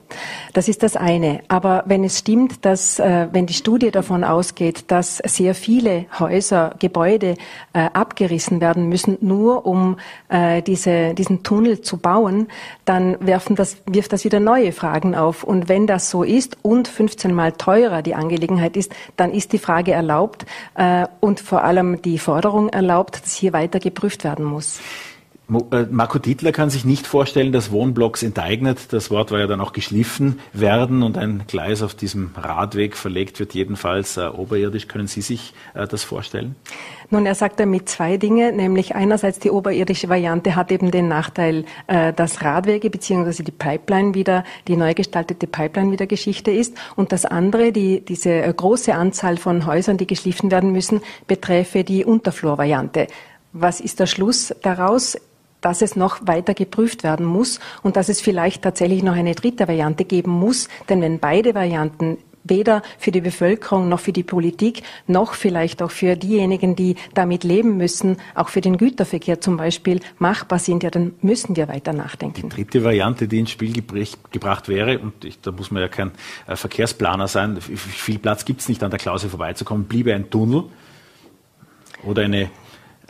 [0.54, 1.42] Das ist das eine.
[1.48, 6.76] Aber wenn es stimmt, dass, äh, wenn die Studie davon ausgeht, dass sehr viele Häuser,
[6.80, 7.36] Gebäude
[7.74, 9.98] äh, abgerissen werden müssen, nur um
[10.30, 10.33] äh,
[10.66, 12.48] diese, diesen Tunnel zu bauen,
[12.86, 15.44] dann werfen das, wirft das wieder neue Fragen auf.
[15.44, 19.60] Und wenn das so ist und 15 Mal teurer die Angelegenheit ist, dann ist die
[19.60, 24.80] Frage erlaubt äh, und vor allem die Forderung erlaubt, dass hier weiter geprüft werden muss.
[25.50, 29.60] Äh, Marco Dietler kann sich nicht vorstellen, dass Wohnblocks enteignet, das Wort war ja dann
[29.60, 34.88] auch geschliffen werden und ein Gleis auf diesem Radweg verlegt wird, jedenfalls äh, oberirdisch.
[34.88, 36.56] Können Sie sich äh, das vorstellen?
[37.10, 41.66] Nun, er sagt damit zwei Dinge, nämlich einerseits die oberirdische Variante hat eben den Nachteil,
[41.88, 43.44] äh, dass Radwege bzw.
[43.44, 48.32] die Pipeline wieder, die neu gestaltete Pipeline wieder Geschichte ist und das andere, die, diese
[48.32, 53.08] äh, große Anzahl von Häusern, die geschliffen werden müssen, beträfe die Unterflurvariante.
[53.52, 55.18] Was ist der Schluss daraus?
[55.64, 59.68] Dass es noch weiter geprüft werden muss und dass es vielleicht tatsächlich noch eine dritte
[59.68, 60.68] Variante geben muss.
[60.90, 65.92] Denn wenn beide Varianten weder für die Bevölkerung noch für die Politik noch vielleicht auch
[65.92, 70.90] für diejenigen, die damit leben müssen, auch für den Güterverkehr zum Beispiel machbar sind, ja,
[70.90, 72.50] dann müssen wir weiter nachdenken.
[72.50, 73.74] Die dritte Variante, die ins Spiel
[74.32, 76.12] gebracht wäre, und ich, da muss man ja kein
[76.48, 80.66] äh, Verkehrsplaner sein, viel Platz gibt es nicht an der Klause vorbeizukommen, bliebe ein Tunnel
[82.04, 82.50] oder eine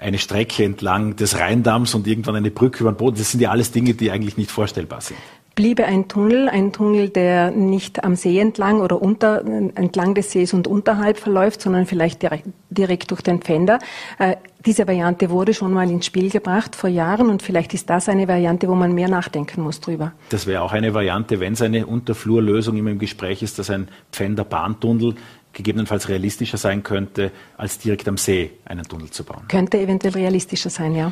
[0.04, 3.18] eine Strecke entlang des Rheindamms und irgendwann eine Brücke über den Boden.
[3.18, 5.18] Das sind ja alles Dinge, die eigentlich nicht vorstellbar sind.
[5.56, 10.52] Bliebe ein Tunnel, ein Tunnel, der nicht am See entlang oder unter, entlang des Sees
[10.54, 13.78] und unterhalb verläuft, sondern vielleicht direkt, direkt durch den Pfänder.
[14.18, 18.10] Äh, diese Variante wurde schon mal ins Spiel gebracht vor Jahren und vielleicht ist das
[18.10, 20.14] eine Variante, wo man mehr nachdenken muss drüber.
[20.30, 23.90] Das wäre auch eine Variante, wenn es eine Unterflurlösung immer im Gespräch ist, dass ein
[24.12, 25.16] Pfänder Bahntunnel
[25.54, 29.48] gegebenenfalls realistischer sein könnte, als direkt am See einen Tunnel zu bauen.
[29.48, 31.12] Könnte eventuell realistischer sein, ja.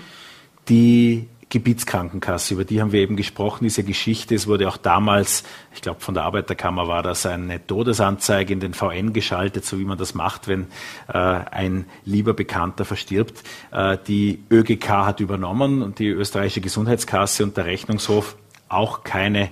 [0.68, 4.34] Die Gebietskrankenkasse, über die haben wir eben gesprochen, diese Geschichte.
[4.34, 5.44] Es wurde auch damals,
[5.76, 9.84] ich glaube von der Arbeiterkammer war das eine Todesanzeige in den VN geschaltet, so wie
[9.84, 10.68] man das macht, wenn
[11.10, 13.44] äh, ein lieber Bekannter verstirbt.
[13.72, 18.38] Äh, die ÖGK hat übernommen und die österreichische Gesundheitskasse und der Rechnungshof
[18.70, 19.50] auch keine,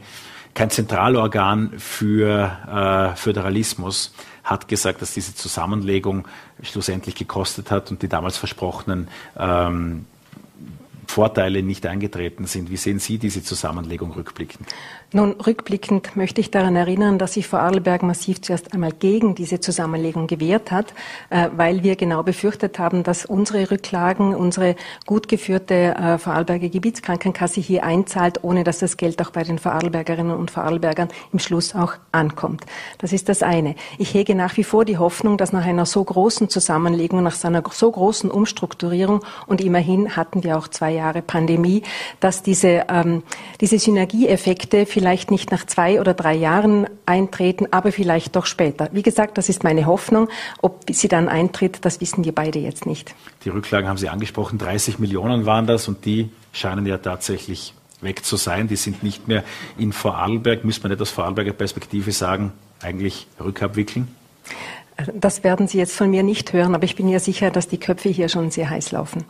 [0.53, 4.13] kein Zentralorgan für äh, Föderalismus
[4.49, 6.27] hat gesagt, dass diese Zusammenlegung
[6.63, 9.07] schlussendlich gekostet hat und die damals versprochenen
[9.37, 10.05] ähm,
[11.05, 12.71] Vorteile nicht eingetreten sind.
[12.71, 14.67] Wie sehen Sie diese Zusammenlegung rückblickend?
[15.11, 20.27] Nun, rückblickend möchte ich daran erinnern, dass sich Vorarlberg massiv zuerst einmal gegen diese Zusammenlegung
[20.27, 20.93] gewehrt hat,
[21.31, 24.75] äh, weil wir genau befürchtet haben, dass unsere Rücklagen, unsere
[25.07, 30.37] gut geführte äh, Vorarlberger Gebietskrankenkasse hier einzahlt, ohne dass das Geld auch bei den Vorarlbergerinnen
[30.37, 32.67] und Vorarlbergern im Schluss auch ankommt.
[32.99, 33.73] Das ist das eine.
[33.97, 37.63] Ich hege nach wie vor die Hoffnung, dass nach einer so großen Zusammenlegung, nach einer
[37.71, 41.81] so großen Umstrukturierung und immerhin hatten wir auch zwei Jahre Pandemie,
[42.19, 43.23] dass diese, ähm,
[43.59, 48.89] diese Synergieeffekte vielleicht nicht nach zwei oder drei Jahren eintreten, aber vielleicht doch später.
[48.91, 50.27] Wie gesagt, das ist meine Hoffnung.
[50.61, 53.15] Ob sie dann eintritt, das wissen wir beide jetzt nicht.
[53.45, 54.57] Die Rücklagen haben Sie angesprochen.
[54.57, 58.67] 30 Millionen waren das und die scheinen ja tatsächlich weg zu sein.
[58.67, 59.45] Die sind nicht mehr
[59.77, 60.65] in Vorarlberg.
[60.65, 64.13] Müsste man nicht aus Vorarlberger Perspektive sagen, eigentlich rückabwickeln?
[65.13, 67.79] Das werden Sie jetzt von mir nicht hören, aber ich bin ja sicher, dass die
[67.79, 69.23] Köpfe hier schon sehr heiß laufen.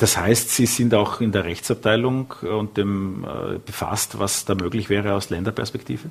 [0.00, 4.88] Das heißt, Sie sind auch in der Rechtsabteilung und dem äh, befasst, was da möglich
[4.88, 6.08] wäre aus Länderperspektive?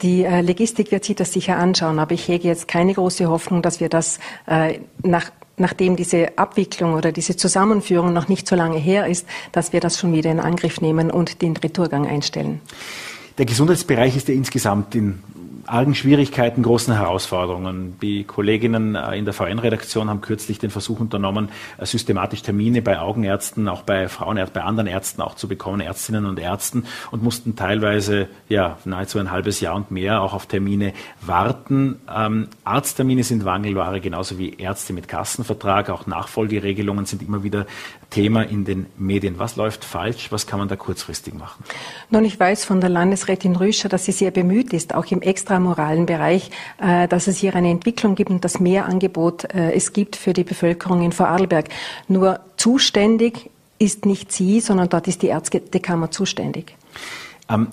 [0.00, 3.60] Die äh, Logistik wird sich das sicher anschauen, aber ich hege jetzt keine große Hoffnung,
[3.60, 8.78] dass wir das äh, nach nachdem diese Abwicklung oder diese Zusammenführung noch nicht so lange
[8.78, 12.60] her ist, dass wir das schon wieder in Angriff nehmen und den Retourgang einstellen.
[13.38, 15.20] Der Gesundheitsbereich ist ja insgesamt in
[15.68, 17.98] argen Schwierigkeiten, großen Herausforderungen.
[18.00, 22.98] Die Kolleginnen äh, in der VN-Redaktion haben kürzlich den Versuch unternommen, äh, systematisch Termine bei
[22.98, 27.56] Augenärzten, auch bei Frauenärzten, bei anderen Ärzten auch zu bekommen, Ärztinnen und Ärzten, und mussten
[27.56, 32.00] teilweise ja nahezu ein halbes Jahr und mehr auch auf Termine warten.
[32.14, 35.90] Ähm, Arzttermine sind Wangelware, genauso wie Ärzte mit Kassenvertrag.
[35.90, 37.66] Auch Nachfolgeregelungen sind immer wieder
[38.10, 39.38] Thema in den Medien.
[39.38, 40.32] Was läuft falsch?
[40.32, 41.62] Was kann man da kurzfristig machen?
[42.10, 46.06] Nun, ich weiß von der Landesrätin Rüscher, dass sie sehr bemüht ist, auch im extramoralen
[46.06, 50.16] Bereich, äh, dass es hier eine Entwicklung gibt und dass mehr Angebot äh, es gibt
[50.16, 51.68] für die Bevölkerung in Vorarlberg.
[52.08, 56.74] Nur zuständig ist nicht sie, sondern dort ist die Ärztekammer zuständig.
[57.48, 57.68] Ähm,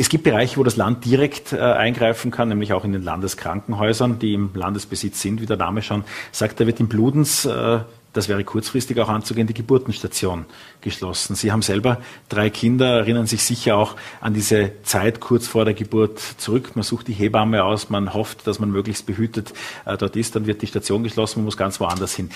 [0.00, 4.20] es gibt Bereiche, wo das Land direkt äh, eingreifen kann, nämlich auch in den Landeskrankenhäusern,
[4.20, 6.60] die im Landesbesitz sind, wie der Name schon sagt.
[6.60, 7.80] Da wird in Bludens äh,
[8.12, 10.46] das wäre kurzfristig auch anzugehen, die Geburtenstation
[10.80, 11.34] geschlossen.
[11.34, 15.74] Sie haben selber drei Kinder, erinnern sich sicher auch an diese Zeit kurz vor der
[15.74, 16.74] Geburt zurück.
[16.74, 19.52] Man sucht die Hebamme aus, man hofft, dass man möglichst behütet
[19.84, 22.30] äh, dort ist, dann wird die Station geschlossen, man muss ganz woanders hin.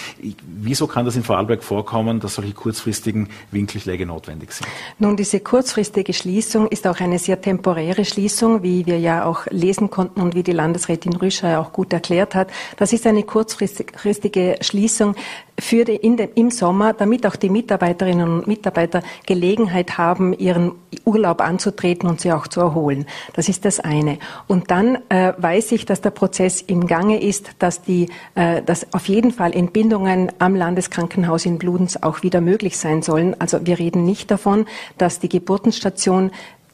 [0.46, 4.66] Wieso kann das in Vorarlberg vorkommen, dass solche kurzfristigen Winkelschläge notwendig sind?
[4.98, 9.90] Nun, diese kurzfristige Schließung ist auch eine sehr temporäre Schließung, wie wir ja auch lesen
[9.90, 12.50] konnten und wie die Landesrätin Rüscher auch gut erklärt hat.
[12.76, 15.16] Das ist eine kurzfristige Schließung,
[15.62, 20.72] für in den, im Sommer, damit auch die Mitarbeiterinnen und Mitarbeiter Gelegenheit haben, ihren
[21.04, 23.06] Urlaub anzutreten und sie auch zu erholen.
[23.34, 24.18] Das ist das eine.
[24.48, 28.92] Und dann äh, weiß ich, dass der Prozess im Gange ist, dass die, äh, dass
[28.92, 33.40] auf jeden Fall Entbindungen am Landeskrankenhaus in Bludenz auch wieder möglich sein sollen.
[33.40, 34.66] Also wir reden nicht davon,
[34.98, 36.32] dass die Geburtenstation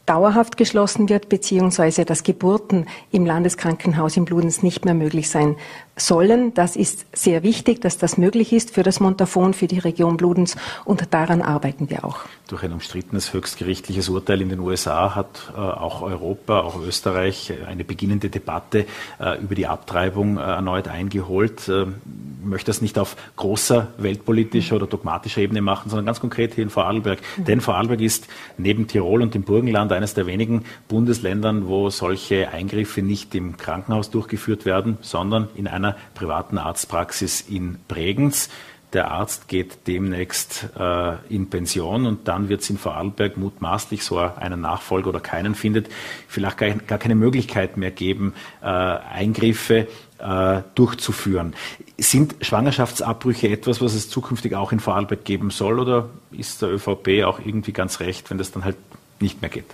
[0.08, 5.56] dauerhaft geschlossen wird, beziehungsweise dass Geburten im Landeskrankenhaus in Bludenz nicht mehr möglich sein
[5.98, 6.54] sollen.
[6.54, 10.56] Das ist sehr wichtig, dass das möglich ist für das Montafon, für die Region Bludenz
[10.84, 12.20] und daran arbeiten wir auch.
[12.48, 17.84] Durch ein umstrittenes höchstgerichtliches Urteil in den USA hat äh, auch Europa, auch Österreich eine
[17.84, 18.86] beginnende Debatte
[19.20, 21.68] äh, über die Abtreibung äh, erneut eingeholt.
[21.68, 21.96] Ähm,
[22.40, 26.64] ich möchte das nicht auf großer weltpolitischer oder dogmatischer Ebene machen, sondern ganz konkret hier
[26.64, 27.18] in Vorarlberg.
[27.36, 27.44] Mhm.
[27.44, 33.02] Denn Vorarlberg ist neben Tirol und dem Burgenland eines der wenigen Bundesländern, wo solche Eingriffe
[33.02, 38.48] nicht im Krankenhaus durchgeführt werden, sondern in einer privaten Arztpraxis in Bregenz.
[38.94, 44.16] Der Arzt geht demnächst äh, in Pension und dann wird es in Vorarlberg mutmaßlich, so
[44.16, 45.90] einen Nachfolger oder keinen findet,
[46.26, 51.52] vielleicht gar, gar keine Möglichkeit mehr geben, äh, Eingriffe äh, durchzuführen.
[51.98, 57.24] Sind Schwangerschaftsabbrüche etwas, was es zukünftig auch in Vorarlberg geben soll oder ist der ÖVP
[57.24, 58.76] auch irgendwie ganz recht, wenn das dann halt
[59.20, 59.66] nicht mehr geht?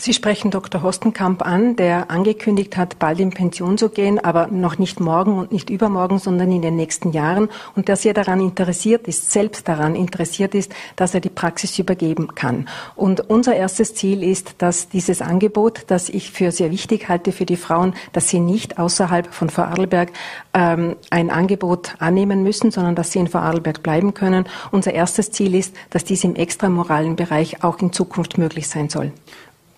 [0.00, 0.84] Sie sprechen Dr.
[0.84, 5.50] Hostenkamp an, der angekündigt hat, bald in Pension zu gehen, aber noch nicht morgen und
[5.50, 9.96] nicht übermorgen, sondern in den nächsten Jahren und der sehr daran interessiert ist, selbst daran
[9.96, 12.68] interessiert ist, dass er die Praxis übergeben kann.
[12.94, 17.46] Und unser erstes Ziel ist, dass dieses Angebot, das ich für sehr wichtig halte für
[17.46, 20.12] die Frauen, dass sie nicht außerhalb von Vorarlberg
[20.54, 24.44] ähm, ein Angebot annehmen müssen, sondern dass sie in Vorarlberg bleiben können.
[24.70, 29.12] Unser erstes Ziel ist, dass dies im extramoralen Bereich auch in Zukunft möglich sein soll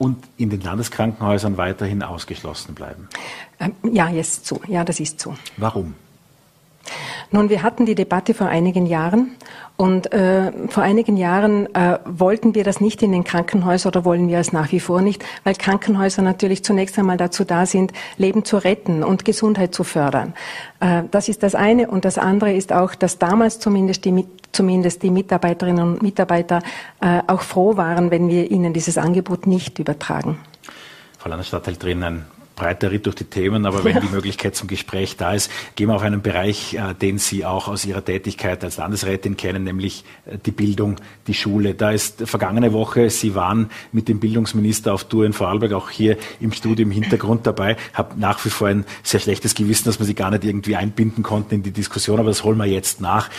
[0.01, 3.07] und in den Landeskrankenhäusern weiterhin ausgeschlossen bleiben?
[3.61, 4.59] Ähm, ja, ist so.
[4.67, 5.35] Ja, das ist so.
[5.59, 5.95] Warum?
[7.31, 9.37] Nun, wir hatten die Debatte vor einigen Jahren
[9.81, 14.29] und äh, vor einigen Jahren äh, wollten wir das nicht in den Krankenhäusern oder wollen
[14.29, 18.45] wir es nach wie vor nicht, weil Krankenhäuser natürlich zunächst einmal dazu da sind, Leben
[18.45, 20.35] zu retten und Gesundheit zu fördern.
[20.81, 25.03] Äh, das ist das eine und das andere ist auch, dass damals zumindest die, zumindest
[25.03, 26.59] die Mitarbeiterinnen und Mitarbeiter
[27.01, 30.39] äh, auch froh waren, wenn wir ihnen dieses Angebot nicht übertragen.
[31.17, 32.25] Frau Landesstadthälterin, ein
[32.61, 34.01] breiter Ritt durch die Themen, aber wenn ja.
[34.01, 37.69] die Möglichkeit zum Gespräch da ist, gehen wir auf einen Bereich, äh, den Sie auch
[37.69, 40.97] aus Ihrer Tätigkeit als Landesrätin kennen, nämlich äh, die Bildung,
[41.27, 41.75] die Schule.
[41.75, 46.19] Da ist vergangene Woche, Sie waren mit dem Bildungsminister auf Tour in Vorarlberg, auch hier
[46.39, 50.05] im Studio im Hintergrund dabei, habe nach wie vor ein sehr schlechtes Gewissen, dass wir
[50.05, 53.31] Sie gar nicht irgendwie einbinden konnten in die Diskussion, aber das holen wir jetzt nach.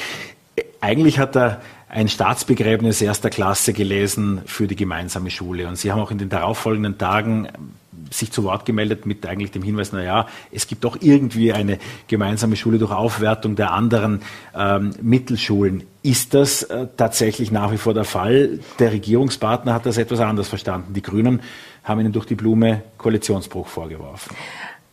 [0.81, 5.67] Eigentlich hat er ein Staatsbegräbnis erster Klasse gelesen für die gemeinsame Schule.
[5.67, 7.49] Und Sie haben auch in den darauffolgenden Tagen
[8.11, 11.79] sich zu Wort gemeldet mit eigentlich dem Hinweis, na ja, es gibt doch irgendwie eine
[12.07, 14.21] gemeinsame Schule durch Aufwertung der anderen
[14.55, 15.83] ähm, Mittelschulen.
[16.03, 18.59] Ist das äh, tatsächlich nach wie vor der Fall?
[18.79, 20.93] Der Regierungspartner hat das etwas anders verstanden.
[20.93, 21.41] Die Grünen
[21.83, 24.35] haben Ihnen durch die Blume Koalitionsbruch vorgeworfen.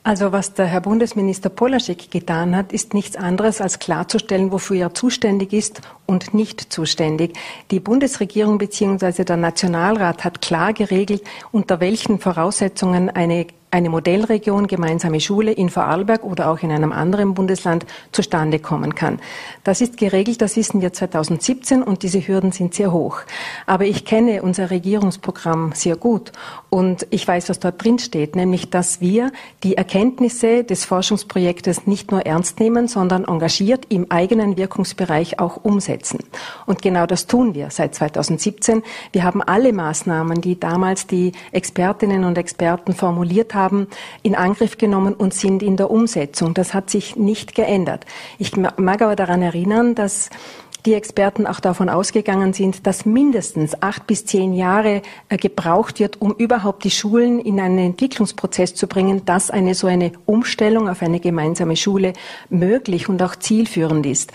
[0.05, 4.95] Also was der Herr Bundesminister Polaschek getan hat, ist nichts anderes als klarzustellen, wofür er
[4.95, 7.37] zuständig ist und nicht zuständig.
[7.71, 9.25] Die Bundesregierung bzw.
[9.25, 16.25] der Nationalrat hat klar geregelt, unter welchen Voraussetzungen eine eine Modellregion gemeinsame Schule in Vorarlberg
[16.25, 19.21] oder auch in einem anderen Bundesland zustande kommen kann.
[19.65, 23.21] Das ist geregelt, das wissen wir 2017 und diese Hürden sind sehr hoch.
[23.67, 26.33] Aber ich kenne unser Regierungsprogramm sehr gut
[26.71, 32.11] und ich weiß, was dort drin steht, nämlich, dass wir die Erkenntnisse des Forschungsprojektes nicht
[32.11, 35.98] nur ernst nehmen, sondern engagiert im eigenen Wirkungsbereich auch umsetzen.
[36.67, 38.83] Und genau das tun wir seit 2017.
[39.13, 43.89] Wir haben alle Maßnahmen, die damals die Expertinnen und Experten formuliert haben,
[44.23, 46.55] in Angriff genommen und sind in der Umsetzung.
[46.55, 48.05] Das hat sich nicht geändert.
[48.39, 50.31] Ich mag aber daran erinnern, dass
[50.87, 56.21] die Experten auch davon ausgegangen sind, dass mindestens acht bis zehn Jahre äh, gebraucht wird,
[56.21, 61.03] um überhaupt die Schulen in einen Entwicklungsprozess zu bringen, dass eine so eine Umstellung auf
[61.03, 62.13] eine gemeinsame Schule
[62.49, 64.33] möglich und auch zielführend ist.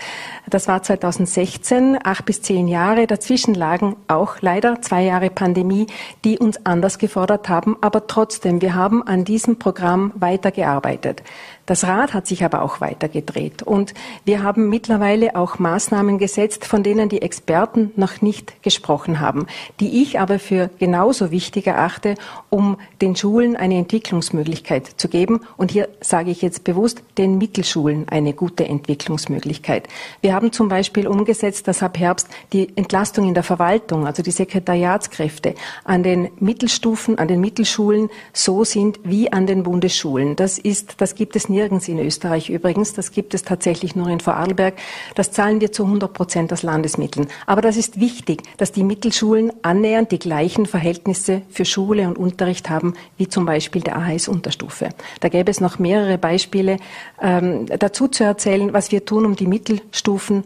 [0.48, 3.06] Das war 2016, acht bis zehn Jahre.
[3.06, 5.86] Dazwischen lagen auch leider zwei Jahre Pandemie,
[6.24, 7.76] die uns anders gefordert haben.
[7.80, 11.22] Aber trotzdem, wir haben an diesem Programm weitergearbeitet.
[11.66, 13.62] Das Rad hat sich aber auch weitergedreht.
[13.62, 19.46] Und wir haben mittlerweile auch Maßnahmen gesetzt, von denen die Experten noch nicht gesprochen haben,
[19.80, 22.16] die ich aber für genauso wichtig erachte,
[22.50, 25.40] um den Schulen eine Entwicklungsmöglichkeit zu geben.
[25.56, 29.88] Und hier sage ich jetzt bewusst den Mittelschulen eine gute Entwicklungsmöglichkeit.
[30.20, 34.30] Wir haben zum Beispiel umgesetzt, dass ab Herbst die Entlastung in der Verwaltung, also die
[34.32, 40.36] Sekretariatskräfte an den Mittelstufen, an den Mittelschulen so sind wie an den Bundesschulen.
[40.36, 42.92] Das ist, das gibt es nirgends in Österreich übrigens.
[42.92, 44.74] Das gibt es tatsächlich nur in Vorarlberg.
[45.14, 47.28] Das zahlen wir zu 100 Prozent aus Landesmitteln.
[47.46, 52.68] Aber das ist wichtig, dass die Mittelschulen annähernd die gleichen Verhältnisse für Schule und Unterricht
[52.68, 54.88] haben wie zum Beispiel der AHS Unterstufe.
[55.20, 56.78] Da gäbe es noch mehrere Beispiele
[57.22, 60.44] ähm, dazu zu erzählen, was wir tun, um die Mittelstufen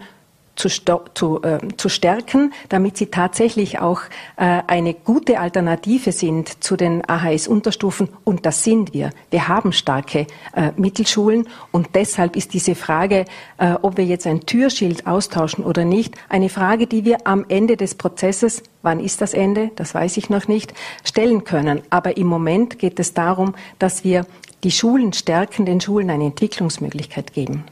[0.58, 0.68] zu,
[1.14, 4.02] zu, äh, zu stärken, damit sie tatsächlich auch
[4.36, 8.08] äh, eine gute Alternative sind zu den AHS-Unterstufen.
[8.24, 9.10] Und das sind wir.
[9.30, 13.24] Wir haben starke äh, Mittelschulen und deshalb ist diese Frage,
[13.58, 17.76] äh, ob wir jetzt ein Türschild austauschen oder nicht, eine Frage, die wir am Ende
[17.76, 19.72] des Prozesses Wann ist das Ende?
[19.74, 20.72] Das weiß ich noch nicht.
[21.02, 21.82] Stellen können.
[21.90, 24.24] Aber im Moment geht es darum, dass wir
[24.64, 27.64] die Schulen stärken, den Schulen eine Entwicklungsmöglichkeit geben.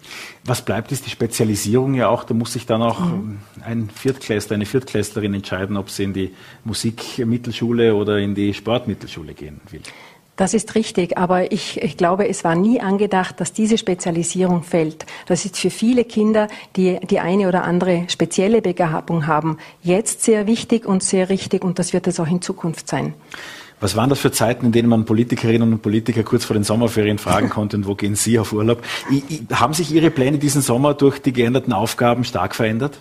[0.44, 2.24] Was bleibt, ist die Spezialisierung ja auch.
[2.24, 3.38] Da muss sich dann auch mhm.
[3.64, 9.60] ein Viertklässler, eine Viertklässlerin entscheiden, ob sie in die Musikmittelschule oder in die Sportmittelschule gehen
[9.70, 9.82] will.
[10.36, 15.06] Das ist richtig, aber ich, ich, glaube, es war nie angedacht, dass diese Spezialisierung fällt.
[15.24, 20.46] Das ist für viele Kinder, die die eine oder andere spezielle Begabung haben, jetzt sehr
[20.46, 23.14] wichtig und sehr richtig und das wird es auch in Zukunft sein.
[23.80, 27.18] Was waren das für Zeiten, in denen man Politikerinnen und Politiker kurz vor den Sommerferien
[27.18, 28.82] fragen konnte, und wo gehen Sie auf Urlaub?
[29.10, 33.00] I, I, haben sich Ihre Pläne diesen Sommer durch die geänderten Aufgaben stark verändert?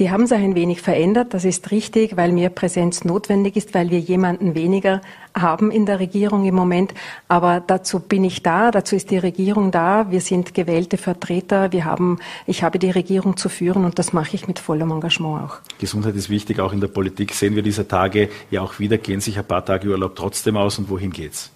[0.00, 3.90] Die haben sich ein wenig verändert, das ist richtig, weil mehr Präsenz notwendig ist, weil
[3.90, 5.02] wir jemanden weniger
[5.38, 6.94] haben in der Regierung im Moment.
[7.28, 10.10] Aber dazu bin ich da, dazu ist die Regierung da.
[10.10, 11.72] Wir sind gewählte Vertreter.
[11.72, 15.44] Wir haben, ich habe die Regierung zu führen und das mache ich mit vollem Engagement
[15.44, 15.58] auch.
[15.78, 18.96] Gesundheit ist wichtig, auch in der Politik sehen wir dieser Tage ja auch wieder.
[18.96, 21.50] Gehen sich ein paar Tage Urlaub trotzdem aus und wohin geht's?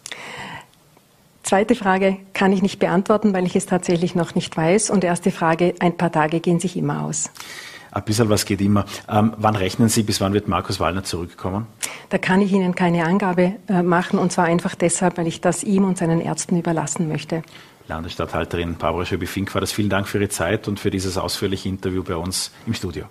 [1.44, 4.90] Zweite Frage kann ich nicht beantworten, weil ich es tatsächlich noch nicht weiß.
[4.90, 7.30] Und erste Frage, ein paar Tage gehen sich immer aus.
[7.94, 8.85] Ein bisschen was geht immer.
[9.09, 11.68] Ähm, wann rechnen Sie, bis wann wird Markus Wallner zurückkommen?
[12.11, 15.62] Da kann ich Ihnen keine Angabe äh, machen und zwar einfach deshalb, weil ich das
[15.62, 17.42] ihm und seinen Ärzten überlassen möchte.
[17.87, 19.70] Landesstatthalterin Barbara Schöbi-Fink war das.
[19.70, 23.04] Vielen Dank für Ihre Zeit und für dieses ausführliche Interview bei uns im Studio.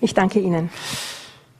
[0.00, 0.68] Ich danke Ihnen.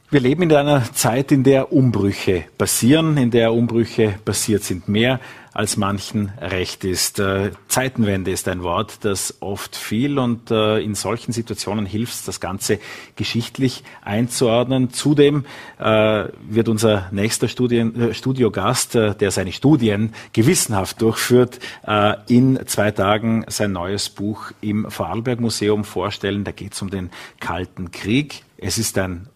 [0.09, 5.19] Wir leben in einer Zeit, in der Umbrüche passieren, in der Umbrüche passiert sind mehr
[5.53, 7.19] als manchen recht ist.
[7.19, 12.39] Äh, Zeitenwende ist ein Wort, das oft viel und äh, in solchen Situationen hilft das
[12.39, 12.79] Ganze
[13.17, 14.91] geschichtlich einzuordnen.
[14.91, 15.45] Zudem
[15.81, 21.59] äh, wird unser nächster Studien, Studiogast, der seine Studien gewissenhaft durchführt,
[22.29, 26.45] in zwei Tagen sein neues Buch im Vorarlberg Museum vorstellen.
[26.45, 28.43] Da geht es um den Kalten Krieg.
[28.59, 29.29] Es ist ein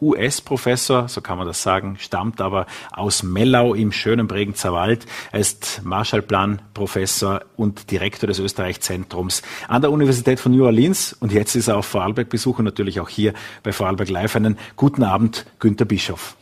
[0.00, 5.06] US-Professor, so kann man das sagen, stammt aber aus Mellau im schönen Bregenzer Wald.
[5.32, 11.14] Er ist Marshallplan-Professor und Direktor des Österreich-Zentrums an der Universität von New Orleans.
[11.18, 14.36] Und jetzt ist er auf Vorarlberg-Besuch und natürlich auch hier bei Vorarlberg Live.
[14.36, 16.36] Einen guten Abend, Günter Bischof.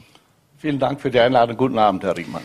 [0.59, 1.57] Vielen Dank für die Einladung.
[1.57, 2.43] Guten Abend, Herr Riemann.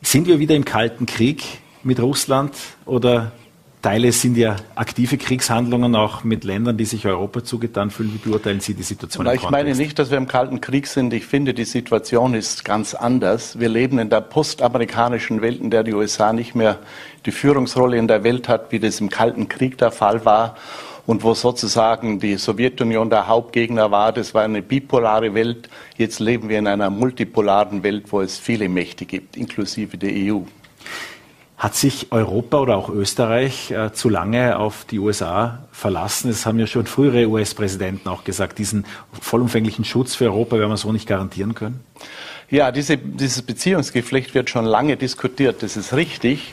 [0.00, 1.44] Sind wir wieder im Kalten Krieg
[1.82, 2.54] mit Russland
[2.86, 3.32] oder
[3.82, 8.14] Teile sind ja aktive Kriegshandlungen auch mit Ländern, die sich Europa zugetan fühlen.
[8.14, 9.26] Wie beurteilen Sie die Situation?
[9.26, 11.12] Na, ich meine nicht, dass wir im Kalten Krieg sind.
[11.12, 13.58] Ich finde, die Situation ist ganz anders.
[13.58, 16.78] Wir leben in der postamerikanischen Welt, in der die USA nicht mehr
[17.26, 20.56] die Führungsrolle in der Welt hat, wie das im Kalten Krieg der Fall war.
[21.04, 24.12] und wo sozusagen die Sowjetunion der Hauptgegner war.
[24.12, 25.68] Das war eine bipolare Welt.
[25.96, 30.42] Jetzt leben wir in einer multipolaren Welt, wo es viele Mächte gibt, inklusive der EU.
[31.62, 36.28] Hat sich Europa oder auch Österreich äh, zu lange auf die USA verlassen?
[36.28, 40.76] Das haben ja schon frühere US-Präsidenten auch gesagt, diesen vollumfänglichen Schutz für Europa werden wir
[40.76, 41.78] so nicht garantieren können.
[42.50, 46.52] Ja, diese, dieses Beziehungsgeflecht wird schon lange diskutiert, das ist richtig.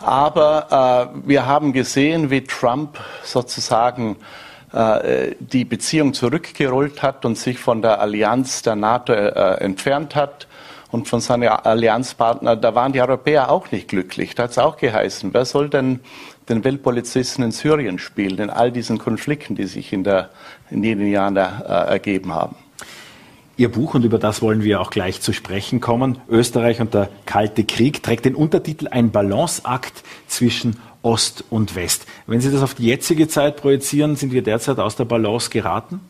[0.00, 4.16] Aber äh, wir haben gesehen, wie Trump sozusagen
[4.72, 10.48] äh, die Beziehung zurückgerollt hat und sich von der Allianz der NATO äh, entfernt hat
[10.90, 14.34] und von seinen Allianzpartner, da waren die Europäer auch nicht glücklich.
[14.34, 16.00] Da hat es auch geheißen, wer soll denn
[16.48, 20.30] den Weltpolizisten in Syrien spielen, in all diesen Konflikten, die sich in, der,
[20.70, 22.56] in den Jahren äh, ergeben haben.
[23.56, 27.10] Ihr Buch, und über das wollen wir auch gleich zu sprechen kommen, Österreich und der
[27.26, 32.06] Kalte Krieg, trägt den Untertitel Ein Balanceakt zwischen Ost und West.
[32.26, 36.00] Wenn Sie das auf die jetzige Zeit projizieren, sind wir derzeit aus der Balance geraten?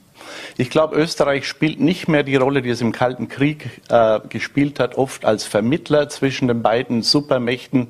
[0.56, 4.80] Ich glaube, Österreich spielt nicht mehr die Rolle, die es im Kalten Krieg äh, gespielt
[4.80, 7.88] hat, oft als Vermittler zwischen den beiden Supermächten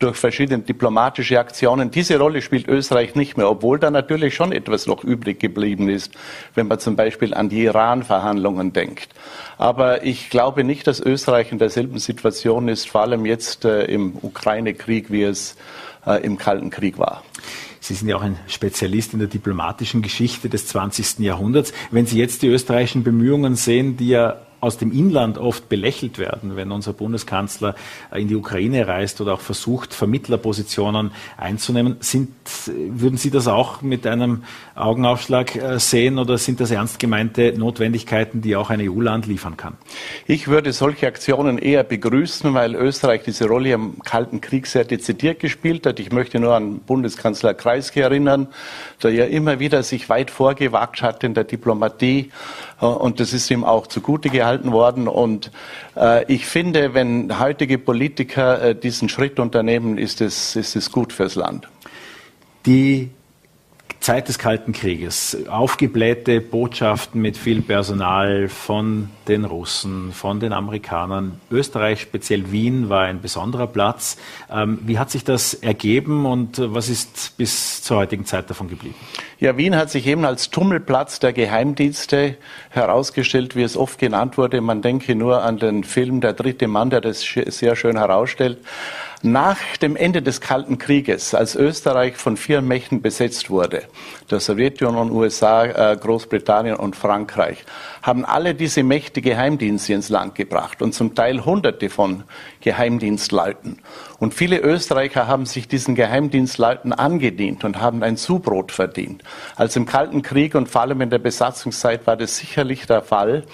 [0.00, 1.90] durch verschiedene diplomatische Aktionen.
[1.90, 6.14] Diese Rolle spielt Österreich nicht mehr, obwohl da natürlich schon etwas noch übrig geblieben ist,
[6.54, 9.10] wenn man zum Beispiel an die Iran-Verhandlungen denkt.
[9.58, 14.16] Aber ich glaube nicht, dass Österreich in derselben Situation ist, vor allem jetzt äh, im
[14.22, 15.56] Ukraine-Krieg, wie es
[16.06, 17.22] äh, im Kalten Krieg war.
[17.80, 21.20] Sie sind ja auch ein Spezialist in der diplomatischen Geschichte des 20.
[21.20, 21.72] Jahrhunderts.
[21.90, 26.56] Wenn Sie jetzt die österreichischen Bemühungen sehen, die ja aus dem Inland oft belächelt werden,
[26.56, 27.74] wenn unser Bundeskanzler
[28.14, 31.96] in die Ukraine reist oder auch versucht, Vermittlerpositionen einzunehmen.
[32.00, 32.30] Sind,
[32.66, 34.44] würden Sie das auch mit einem
[34.74, 39.74] Augenaufschlag äh, sehen oder sind das ernst gemeinte Notwendigkeiten, die auch ein EU-Land liefern kann?
[40.26, 45.40] Ich würde solche Aktionen eher begrüßen, weil Österreich diese Rolle im Kalten Krieg sehr dezidiert
[45.40, 45.98] gespielt hat.
[46.00, 48.48] Ich möchte nur an Bundeskanzler Kreisky erinnern,
[49.02, 52.30] der ja immer wieder sich weit vorgewagt hat in der Diplomatie
[52.80, 55.08] und das ist ihm auch zugute gehalten worden.
[55.08, 55.50] Und
[55.96, 61.12] äh, ich finde, wenn heutige Politiker äh, diesen Schritt unternehmen, ist es, ist es gut
[61.12, 61.68] fürs Land.
[62.66, 63.10] Die
[64.00, 71.38] Zeit des Kalten Krieges, aufgeblähte Botschaften mit viel Personal von den Russen, von den Amerikanern.
[71.50, 74.16] Österreich, speziell Wien, war ein besonderer Platz.
[74.50, 78.96] Ähm, wie hat sich das ergeben und was ist bis zur heutigen Zeit davon geblieben?
[79.40, 82.36] Ja, Wien hat sich eben als Tummelplatz der Geheimdienste
[82.68, 84.60] herausgestellt, wie es oft genannt wurde.
[84.60, 88.58] Man denke nur an den Film Der dritte Mann, der das sehr schön herausstellt.
[89.22, 93.84] Nach dem Ende des Kalten Krieges, als Österreich von vier Mächten besetzt wurde,
[94.30, 97.64] der Sowjetunion, USA, äh, Großbritannien und Frankreich,
[98.02, 102.24] haben alle diese Mächte Geheimdienste ins Land gebracht und zum Teil Hunderte von
[102.60, 103.78] Geheimdienstleuten.
[104.18, 109.22] Und viele Österreicher haben sich diesen Geheimdienstleuten angedient und haben ein Zubrot verdient.
[109.56, 113.44] Als im Kalten Krieg und vor allem in der Besatzungszeit war das sicherlich der Fall.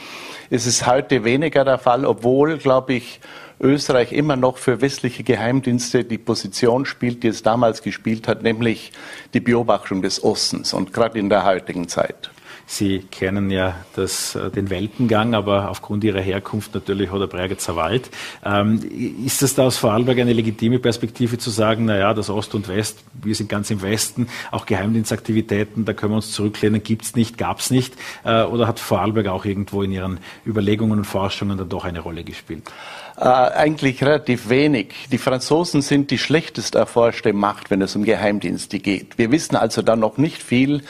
[0.51, 3.21] Es ist heute weniger der Fall, obwohl, glaube ich,
[3.59, 8.93] Österreich immer noch für westliche Geheimdienste die Position spielt, die es damals gespielt hat, nämlich
[9.33, 12.31] die Beobachtung des Ostens und gerade in der heutigen Zeit.
[12.65, 18.11] Sie kennen ja das, äh, den Weltengang, aber aufgrund Ihrer Herkunft natürlich oder Bregenzer Wald.
[18.45, 18.81] Ähm,
[19.25, 22.69] ist es da aus Vorarlberg eine legitime Perspektive zu sagen, na ja, das Ost und
[22.69, 27.39] West, wir sind ganz im Westen, auch Geheimdienstaktivitäten, da können wir uns zurücklehnen, gibt's nicht,
[27.39, 27.95] gab's nicht?
[28.25, 32.25] Äh, oder hat Vorarlberg auch irgendwo in Ihren Überlegungen und Forschungen dann doch eine Rolle
[32.25, 32.65] gespielt?
[33.19, 35.09] Äh, eigentlich relativ wenig.
[35.11, 39.17] Die Franzosen sind die schlechtest erforschte Macht, wenn es um Geheimdienste geht.
[39.17, 40.83] Wir wissen also da noch nicht viel.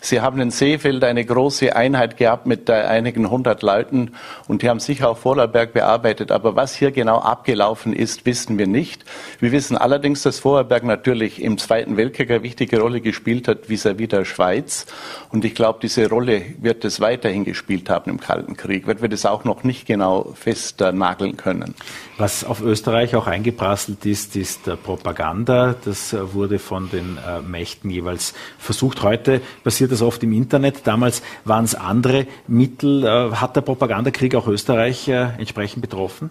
[0.00, 4.12] Sie haben in Seefeld eine große Einheit gehabt mit einigen hundert Leuten
[4.48, 6.32] und die haben sicher auch Vorarlberg bearbeitet.
[6.32, 9.04] Aber was hier genau abgelaufen ist, wissen wir nicht.
[9.38, 14.06] Wir wissen allerdings, dass Vorarlberg natürlich im Zweiten Weltkrieg eine wichtige Rolle gespielt hat vis-à-vis
[14.06, 14.86] -vis der Schweiz.
[15.30, 18.86] Und ich glaube, diese Rolle wird es weiterhin gespielt haben im Kalten Krieg.
[18.86, 21.74] Wird wir das auch noch nicht genau festnageln können.
[22.18, 25.74] Was auf Österreich auch eingeprasselt ist, ist Propaganda.
[25.84, 29.02] Das wurde von den äh, Mächten jeweils versucht.
[29.02, 30.86] Heute passiert das oft im Internet.
[30.86, 31.03] Damals
[31.44, 33.04] waren es andere Mittel.
[33.04, 36.30] Äh, hat der Propagandakrieg auch Österreich äh, entsprechend betroffen?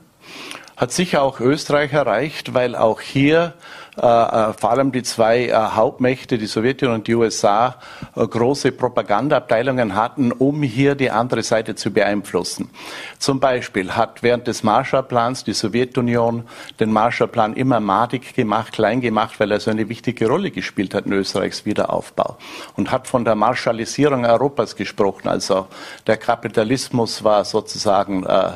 [0.76, 3.54] Hat sicher auch Österreich erreicht, weil auch hier
[3.96, 7.76] vor allem die zwei äh, Hauptmächte, die Sowjetunion und die USA,
[8.16, 12.70] äh, große Propagandaabteilungen hatten, um hier die andere Seite zu beeinflussen.
[13.20, 16.46] Zum Beispiel hat während des Marshallplans die Sowjetunion
[16.80, 21.06] den Marshallplan immer madig gemacht, klein gemacht, weil er so eine wichtige Rolle gespielt hat
[21.06, 22.38] in Österreichs Wiederaufbau
[22.76, 25.28] und hat von der Marshallisierung Europas gesprochen.
[25.28, 25.68] Also
[26.08, 28.54] der Kapitalismus war sozusagen äh,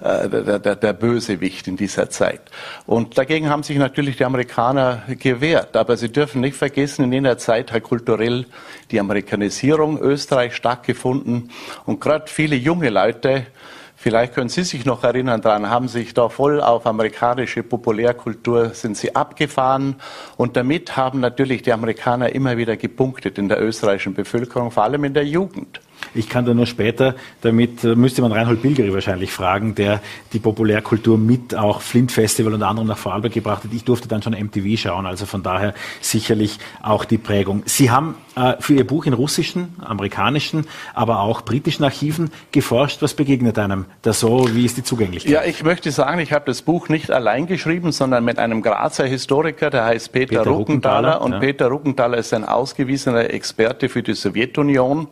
[0.00, 2.40] äh der, der, der Bösewicht in dieser Zeit.
[2.86, 5.76] Und dagegen haben sich natürlich die Amerikaner gewährt.
[5.76, 8.46] Aber Sie dürfen nicht vergessen, in jener Zeit hat kulturell
[8.90, 11.50] die Amerikanisierung Österreichs stattgefunden.
[11.84, 13.46] Und gerade viele junge Leute
[14.00, 18.96] Vielleicht können Sie sich noch erinnern daran, haben sich da voll auf amerikanische Populärkultur sind
[18.96, 19.96] sie abgefahren
[20.36, 25.02] und damit haben natürlich die Amerikaner immer wieder gepunktet in der österreichischen Bevölkerung, vor allem
[25.02, 25.80] in der Jugend.
[26.14, 30.00] Ich kann da nur später, damit äh, müsste man Reinhold Bilgeri wahrscheinlich fragen, der
[30.32, 33.72] die Populärkultur mit auch Flint Festival und anderem nach Vorarlberg gebracht hat.
[33.72, 37.62] Ich durfte dann schon MTV schauen, also von daher sicherlich auch die Prägung.
[37.66, 43.02] Sie haben äh, für Ihr Buch in russischen, amerikanischen, aber auch britischen Archiven geforscht.
[43.02, 44.48] Was begegnet einem da so?
[44.54, 45.32] Wie ist die Zugänglichkeit?
[45.32, 49.06] Ja, ich möchte sagen, ich habe das Buch nicht allein geschrieben, sondern mit einem Grazer
[49.06, 51.20] Historiker, der heißt Peter, Peter Ruckenthaler.
[51.20, 51.38] Und ja.
[51.40, 55.08] Peter Ruckenthaler ist ein ausgewiesener Experte für die Sowjetunion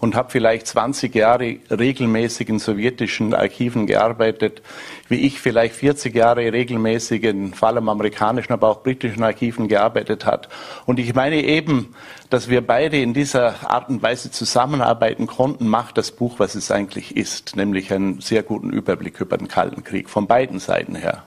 [0.00, 4.62] und habe vielleicht 20 Jahre regelmäßig in sowjetischen Archiven gearbeitet,
[5.08, 10.24] wie ich vielleicht 40 Jahre regelmäßig in vor allem amerikanischen, aber auch britischen Archiven gearbeitet
[10.24, 10.48] hat.
[10.86, 11.94] Und ich meine eben,
[12.30, 16.70] dass wir beide in dieser Art und Weise zusammenarbeiten konnten, macht das Buch, was es
[16.70, 21.24] eigentlich ist, nämlich einen sehr guten Überblick über den Kalten Krieg von beiden Seiten her.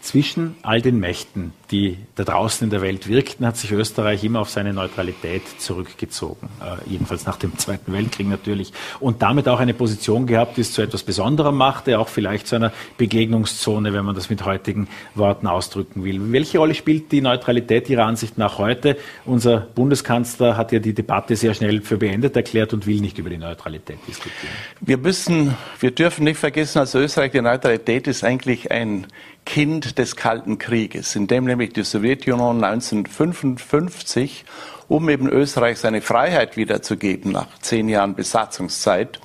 [0.00, 4.40] Zwischen all den Mächten, die da draußen in der Welt wirkten, hat sich Österreich immer
[4.40, 6.48] auf seine Neutralität zurückgezogen.
[6.60, 8.72] Äh, jedenfalls nach dem Zweiten Weltkrieg natürlich.
[9.00, 12.56] Und damit auch eine Position gehabt, die es zu etwas Besonderem machte, auch vielleicht zu
[12.56, 16.32] einer Begegnungszone, wenn man das mit heutigen Worten ausdrücken will.
[16.32, 18.96] Welche Rolle spielt die Neutralität Ihrer Ansicht nach heute?
[19.26, 23.30] Unser Bundeskanzler hat ja die Debatte sehr schnell für beendet erklärt und will nicht über
[23.30, 24.52] die Neutralität diskutieren.
[24.80, 29.06] Wir müssen, wir dürfen nicht vergessen, als Österreich, die Neutralität ist eigentlich ein
[29.48, 34.44] Kind des Kalten Krieges, in dem nämlich die Sowjetunion 1955,
[34.88, 39.20] um eben Österreich seine Freiheit wiederzugeben nach zehn Jahren Besatzungszeit,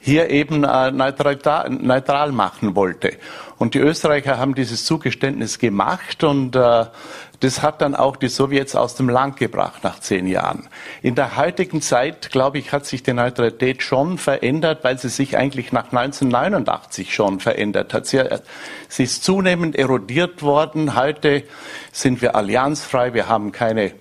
[0.00, 1.38] hier eben äh, neutral,
[1.70, 3.12] neutral machen wollte.
[3.58, 6.86] Und die Österreicher haben dieses Zugeständnis gemacht und äh,
[7.40, 10.68] das hat dann auch die Sowjets aus dem Land gebracht nach zehn Jahren.
[11.02, 15.36] In der heutigen Zeit, glaube ich, hat sich die Neutralität schon verändert, weil sie sich
[15.36, 18.06] eigentlich nach 1989 schon verändert hat.
[18.06, 18.22] Sie,
[18.88, 20.94] sie ist zunehmend erodiert worden.
[20.94, 21.44] Heute
[21.92, 23.14] sind wir allianzfrei.
[23.14, 23.92] Wir haben keine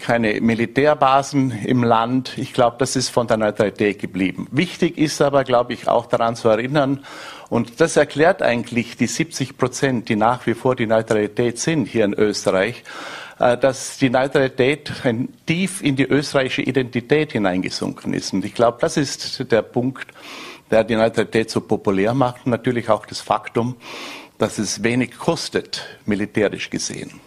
[0.00, 2.38] keine Militärbasen im Land.
[2.38, 4.48] Ich glaube, das ist von der Neutralität geblieben.
[4.50, 7.04] Wichtig ist aber, glaube ich, auch daran zu erinnern,
[7.50, 12.04] und das erklärt eigentlich die 70 Prozent, die nach wie vor die Neutralität sind hier
[12.04, 12.82] in Österreich,
[13.38, 14.90] äh, dass die Neutralität
[15.46, 18.32] tief in die österreichische Identität hineingesunken ist.
[18.32, 20.06] Und ich glaube, das ist der Punkt,
[20.70, 22.44] der die Neutralität so populär macht.
[22.44, 23.76] Und natürlich auch das Faktum,
[24.38, 27.20] dass es wenig kostet, militärisch gesehen.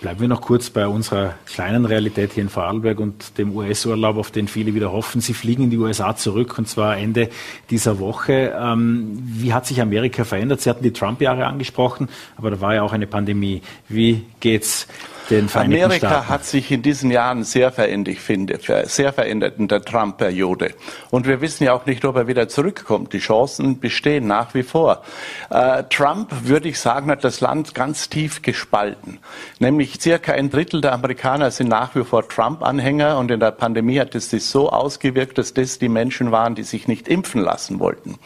[0.00, 4.30] Bleiben wir noch kurz bei unserer kleinen Realität hier in Vorarlberg und dem US-Urlaub, auf
[4.30, 5.20] den viele wieder hoffen.
[5.20, 7.28] Sie fliegen in die USA zurück und zwar Ende
[7.68, 8.54] dieser Woche.
[8.58, 10.62] Ähm, wie hat sich Amerika verändert?
[10.62, 13.60] Sie hatten die Trump-Jahre angesprochen, aber da war ja auch eine Pandemie.
[13.90, 14.88] Wie geht's
[15.30, 16.28] den Vereinigten Amerika Staaten.
[16.28, 20.74] hat sich in diesen Jahren sehr verändert, finde, sehr verändert in der Trump-Periode.
[21.10, 23.12] Und wir wissen ja auch nicht, ob er wieder zurückkommt.
[23.12, 25.02] Die Chancen bestehen nach wie vor.
[25.50, 29.18] Äh, Trump, würde ich sagen, hat das Land ganz tief gespalten.
[29.58, 34.00] Nämlich circa ein Drittel der Amerikaner sind nach wie vor Trump-Anhänger und in der Pandemie
[34.00, 37.78] hat es sich so ausgewirkt, dass das die Menschen waren, die sich nicht impfen lassen
[37.78, 38.18] wollten.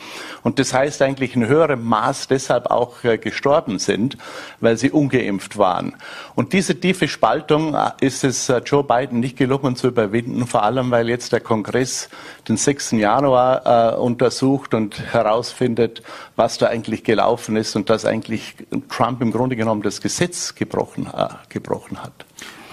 [0.43, 4.17] Und das heißt eigentlich in höherem Maß deshalb auch äh, gestorben sind,
[4.61, 5.95] weil sie ungeimpft waren.
[6.35, 10.63] Und diese tiefe Spaltung äh, ist es äh, Joe Biden nicht gelungen zu überwinden, vor
[10.63, 12.09] allem weil jetzt der Kongress
[12.49, 12.93] den 6.
[12.93, 16.03] Januar äh, untersucht und herausfindet,
[16.37, 18.55] was da eigentlich gelaufen ist und dass eigentlich
[18.89, 22.13] Trump im Grunde genommen das Gesetz gebrochen, äh, gebrochen hat.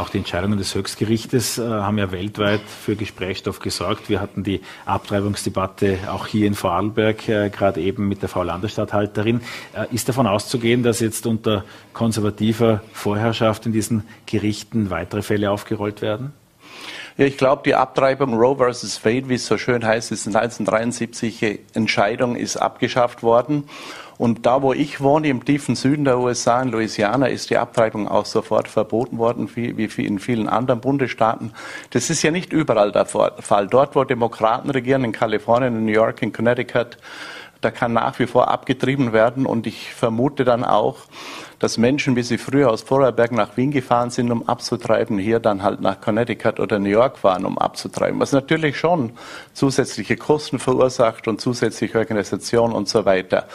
[0.02, 4.10] Auch die Entscheidungen des Höchstgerichtes äh, haben ja weltweit für Gesprächsstoff gesorgt.
[4.10, 9.42] Wir hatten die Abtreibungsdebatte auch hier in Vorarlberg, äh, gerade eben mit der Frau Landesstatthalterin.
[9.74, 16.02] Äh, ist davon auszugehen, dass jetzt unter konservativer Vorherrschaft in diesen Gerichten weitere Fälle aufgerollt
[16.02, 16.34] werden?
[17.18, 21.60] Ja, ich glaube, die Abtreibung Roe versus Wade, wie es so schön heißt, ist 1973
[21.76, 23.66] Entscheidung ist abgeschafft worden.
[24.22, 28.08] Und da, wo ich wohne, im tiefen Süden der USA, in Louisiana, ist die Abtreibung
[28.08, 29.72] auch sofort verboten worden, wie,
[30.06, 31.54] in vielen anderen Bundesstaaten.
[31.90, 33.68] Das ist ja nicht überall der Fall.
[33.68, 37.00] Dort, wo Demokraten regieren, in Kalifornien, in New York, in Connecticut,
[37.62, 39.46] da kann nach wie vor abgetrieben werden.
[39.46, 40.98] Und ich vermute dann auch,
[41.60, 45.62] dass Menschen, wie sie früher aus Vorarlberg nach Wien gefahren sind, um abzutreiben, hier dann
[45.62, 48.20] halt nach Connecticut oder New York fahren, um abzutreiben.
[48.20, 49.12] Was natürlich schon
[49.54, 53.48] zusätzliche Kosten verursacht und zusätzliche Organisation und so weiter.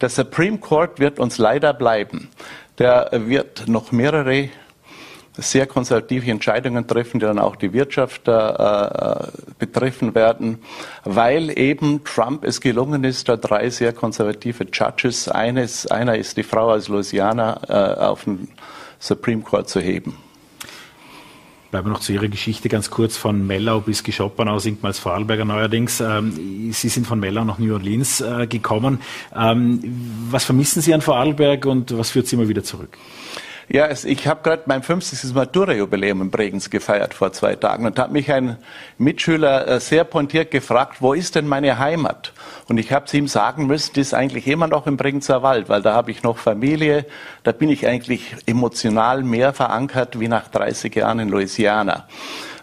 [0.00, 2.30] Der Supreme Court wird uns leider bleiben.
[2.78, 4.50] Der wird noch mehrere
[5.38, 9.28] sehr konservative Entscheidungen treffen, die dann auch die Wirtschaft äh, äh,
[9.58, 10.58] betreffen werden,
[11.04, 16.42] weil eben Trump es gelungen ist, da drei sehr konservative Judges, eines, einer ist die
[16.42, 18.48] Frau aus Louisiana, äh, auf den
[18.98, 20.16] Supreme Court zu heben.
[21.70, 24.98] Bleiben wir noch zu Ihrer Geschichte ganz kurz von Mellau bis Geschoppenau, singt mal als
[24.98, 26.00] Vorarlberger neuerdings.
[26.00, 29.00] Ähm, Sie sind von Mellau nach New Orleans äh, gekommen.
[29.36, 29.80] Ähm,
[30.30, 32.96] was vermissen Sie an Vorarlberg und was führt Sie immer wieder zurück?
[33.70, 35.34] Ja, es, ich habe gerade mein 50.
[35.34, 38.56] Matura-Jubiläum in Bregenz gefeiert vor zwei Tagen und hat mich ein
[38.96, 42.32] Mitschüler äh, sehr pointiert gefragt, wo ist denn meine Heimat?
[42.68, 45.68] Und ich habe es ihm sagen müssen, die ist eigentlich immer noch im Bregenzer Wald,
[45.68, 47.04] weil da habe ich noch Familie,
[47.42, 52.06] da bin ich eigentlich emotional mehr verankert wie nach 30 Jahren in Louisiana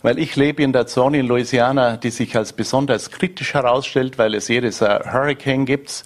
[0.02, 4.36] weil ich lebe in der Zone in Louisiana, die sich als besonders kritisch herausstellt, weil
[4.36, 6.04] es jedes Hurricane gibt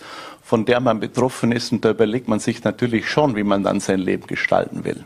[0.49, 1.71] von der man betroffen ist.
[1.71, 5.05] Und da überlegt man sich natürlich schon, wie man dann sein Leben gestalten will.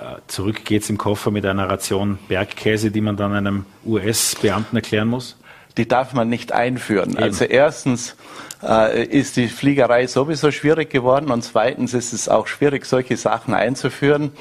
[0.00, 5.08] Äh, zurück geht's im Koffer mit einer Ration Bergkäse, die man dann einem US-Beamten erklären
[5.08, 5.36] muss?
[5.76, 7.10] Die darf man nicht einführen.
[7.10, 7.22] Eben.
[7.22, 8.16] Also erstens
[8.62, 13.52] äh, ist die Fliegerei sowieso schwierig geworden und zweitens ist es auch schwierig, solche Sachen
[13.52, 14.32] einzuführen.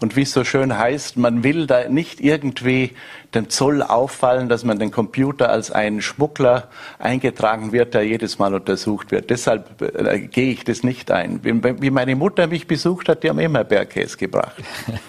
[0.00, 2.90] Und wie es so schön heißt, man will da nicht irgendwie
[3.34, 6.68] den Zoll auffallen, dass man den Computer als einen Schmuggler
[6.98, 9.30] eingetragen wird, der jedes Mal untersucht wird.
[9.30, 11.40] Deshalb äh, gehe ich das nicht ein.
[11.44, 14.56] Wie, wie, meine Mutter mich besucht hat, die haben immer Bergkäse gebracht.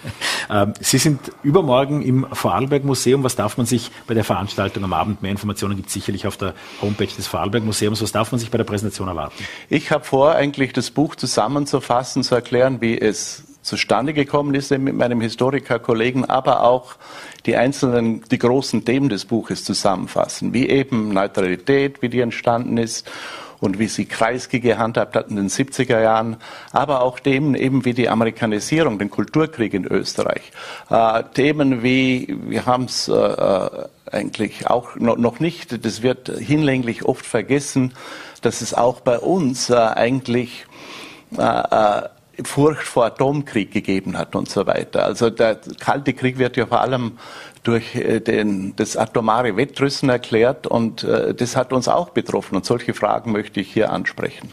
[0.50, 3.22] Ähm, Sie sind übermorgen im Vorarlberg Museum.
[3.22, 6.36] Was darf man sich bei der Veranstaltung am Abend, mehr Informationen gibt es sicherlich auf
[6.36, 6.52] der
[6.82, 9.44] Homepage des Vorarlberg Museums, was darf man sich bei der Präsentation erwarten?
[9.68, 14.94] Ich habe vor, eigentlich das Buch zusammenzufassen, zu erklären, wie es zustande gekommen ist mit
[14.94, 16.96] meinem Historikerkollegen, aber auch
[17.46, 23.10] die einzelnen, die großen Themen des Buches zusammenfassen, wie eben Neutralität, wie die entstanden ist
[23.62, 26.36] und wie sie Kreisky gehandhabt hat in den 70er Jahren,
[26.72, 30.50] aber auch Themen eben wie die Amerikanisierung, den Kulturkrieg in Österreich.
[30.90, 37.04] Äh, Themen wie, wir haben es äh, äh, eigentlich auch noch nicht, das wird hinlänglich
[37.04, 37.94] oft vergessen,
[38.42, 40.66] dass es auch bei uns äh, eigentlich
[41.38, 42.08] äh, äh,
[42.44, 45.04] Furcht vor Atomkrieg gegeben hat und so weiter.
[45.04, 47.18] Also der Kalte Krieg wird ja vor allem
[47.62, 52.64] durch äh, den, das atomare Wettrüsten erklärt und äh, das hat uns auch betroffen und
[52.64, 54.50] solche Fragen möchte ich hier ansprechen.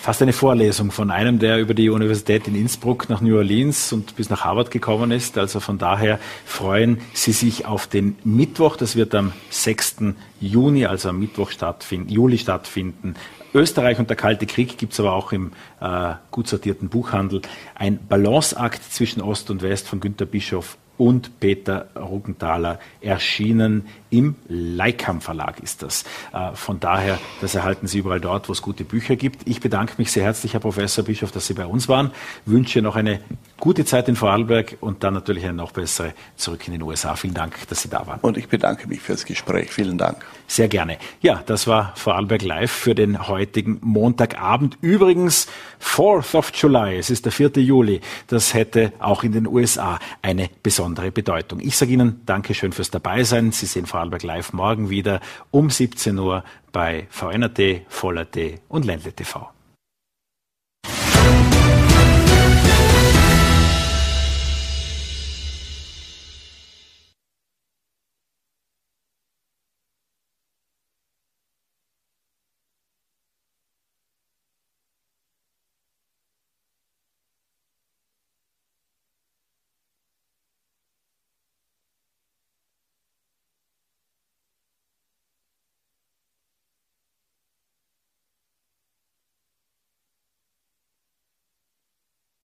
[0.00, 4.14] Fast eine Vorlesung von einem, der über die Universität in Innsbruck nach New Orleans und
[4.14, 5.36] bis nach Harvard gekommen ist.
[5.36, 8.76] Also von daher freuen Sie sich auf den Mittwoch.
[8.76, 10.14] Das wird am 6.
[10.40, 13.16] Juni, also am Mittwoch stattfinden, Juli stattfinden.
[13.52, 17.42] Österreich und der Kalte Krieg gibt es aber auch im äh, gut sortierten Buchhandel.
[17.74, 23.86] Ein Balanceakt zwischen Ost und West von Günter Bischof und Peter Ruggenthaler erschienen.
[24.10, 26.04] Im Leikam Verlag ist das.
[26.32, 29.46] Äh, von daher, das erhalten Sie überall dort, wo es gute Bücher gibt.
[29.46, 32.10] Ich bedanke mich sehr herzlich, Herr Professor Bischof, dass Sie bei uns waren.
[32.46, 33.20] Wünsche noch eine
[33.60, 37.16] gute Zeit in Vorarlberg und dann natürlich eine noch bessere zurück in den USA.
[37.16, 38.20] Vielen Dank, dass Sie da waren.
[38.20, 39.70] Und ich bedanke mich fürs Gespräch.
[39.70, 40.24] Vielen Dank.
[40.46, 40.96] Sehr gerne.
[41.20, 44.78] Ja, das war Vorarlberg Live für den heutigen Montagabend.
[44.80, 45.46] Übrigens,
[45.82, 47.50] 4th of July, es ist der 4.
[47.56, 48.00] Juli.
[48.28, 51.60] Das hätte auch in den USA eine besondere Bedeutung.
[51.60, 53.52] Ich sage Ihnen Dankeschön fürs Dabeisein.
[53.52, 55.20] Sie sehen Vorarlberg Live morgen wieder
[55.50, 59.50] um 17 Uhr bei VNRT, Voller.t und Ländle TV.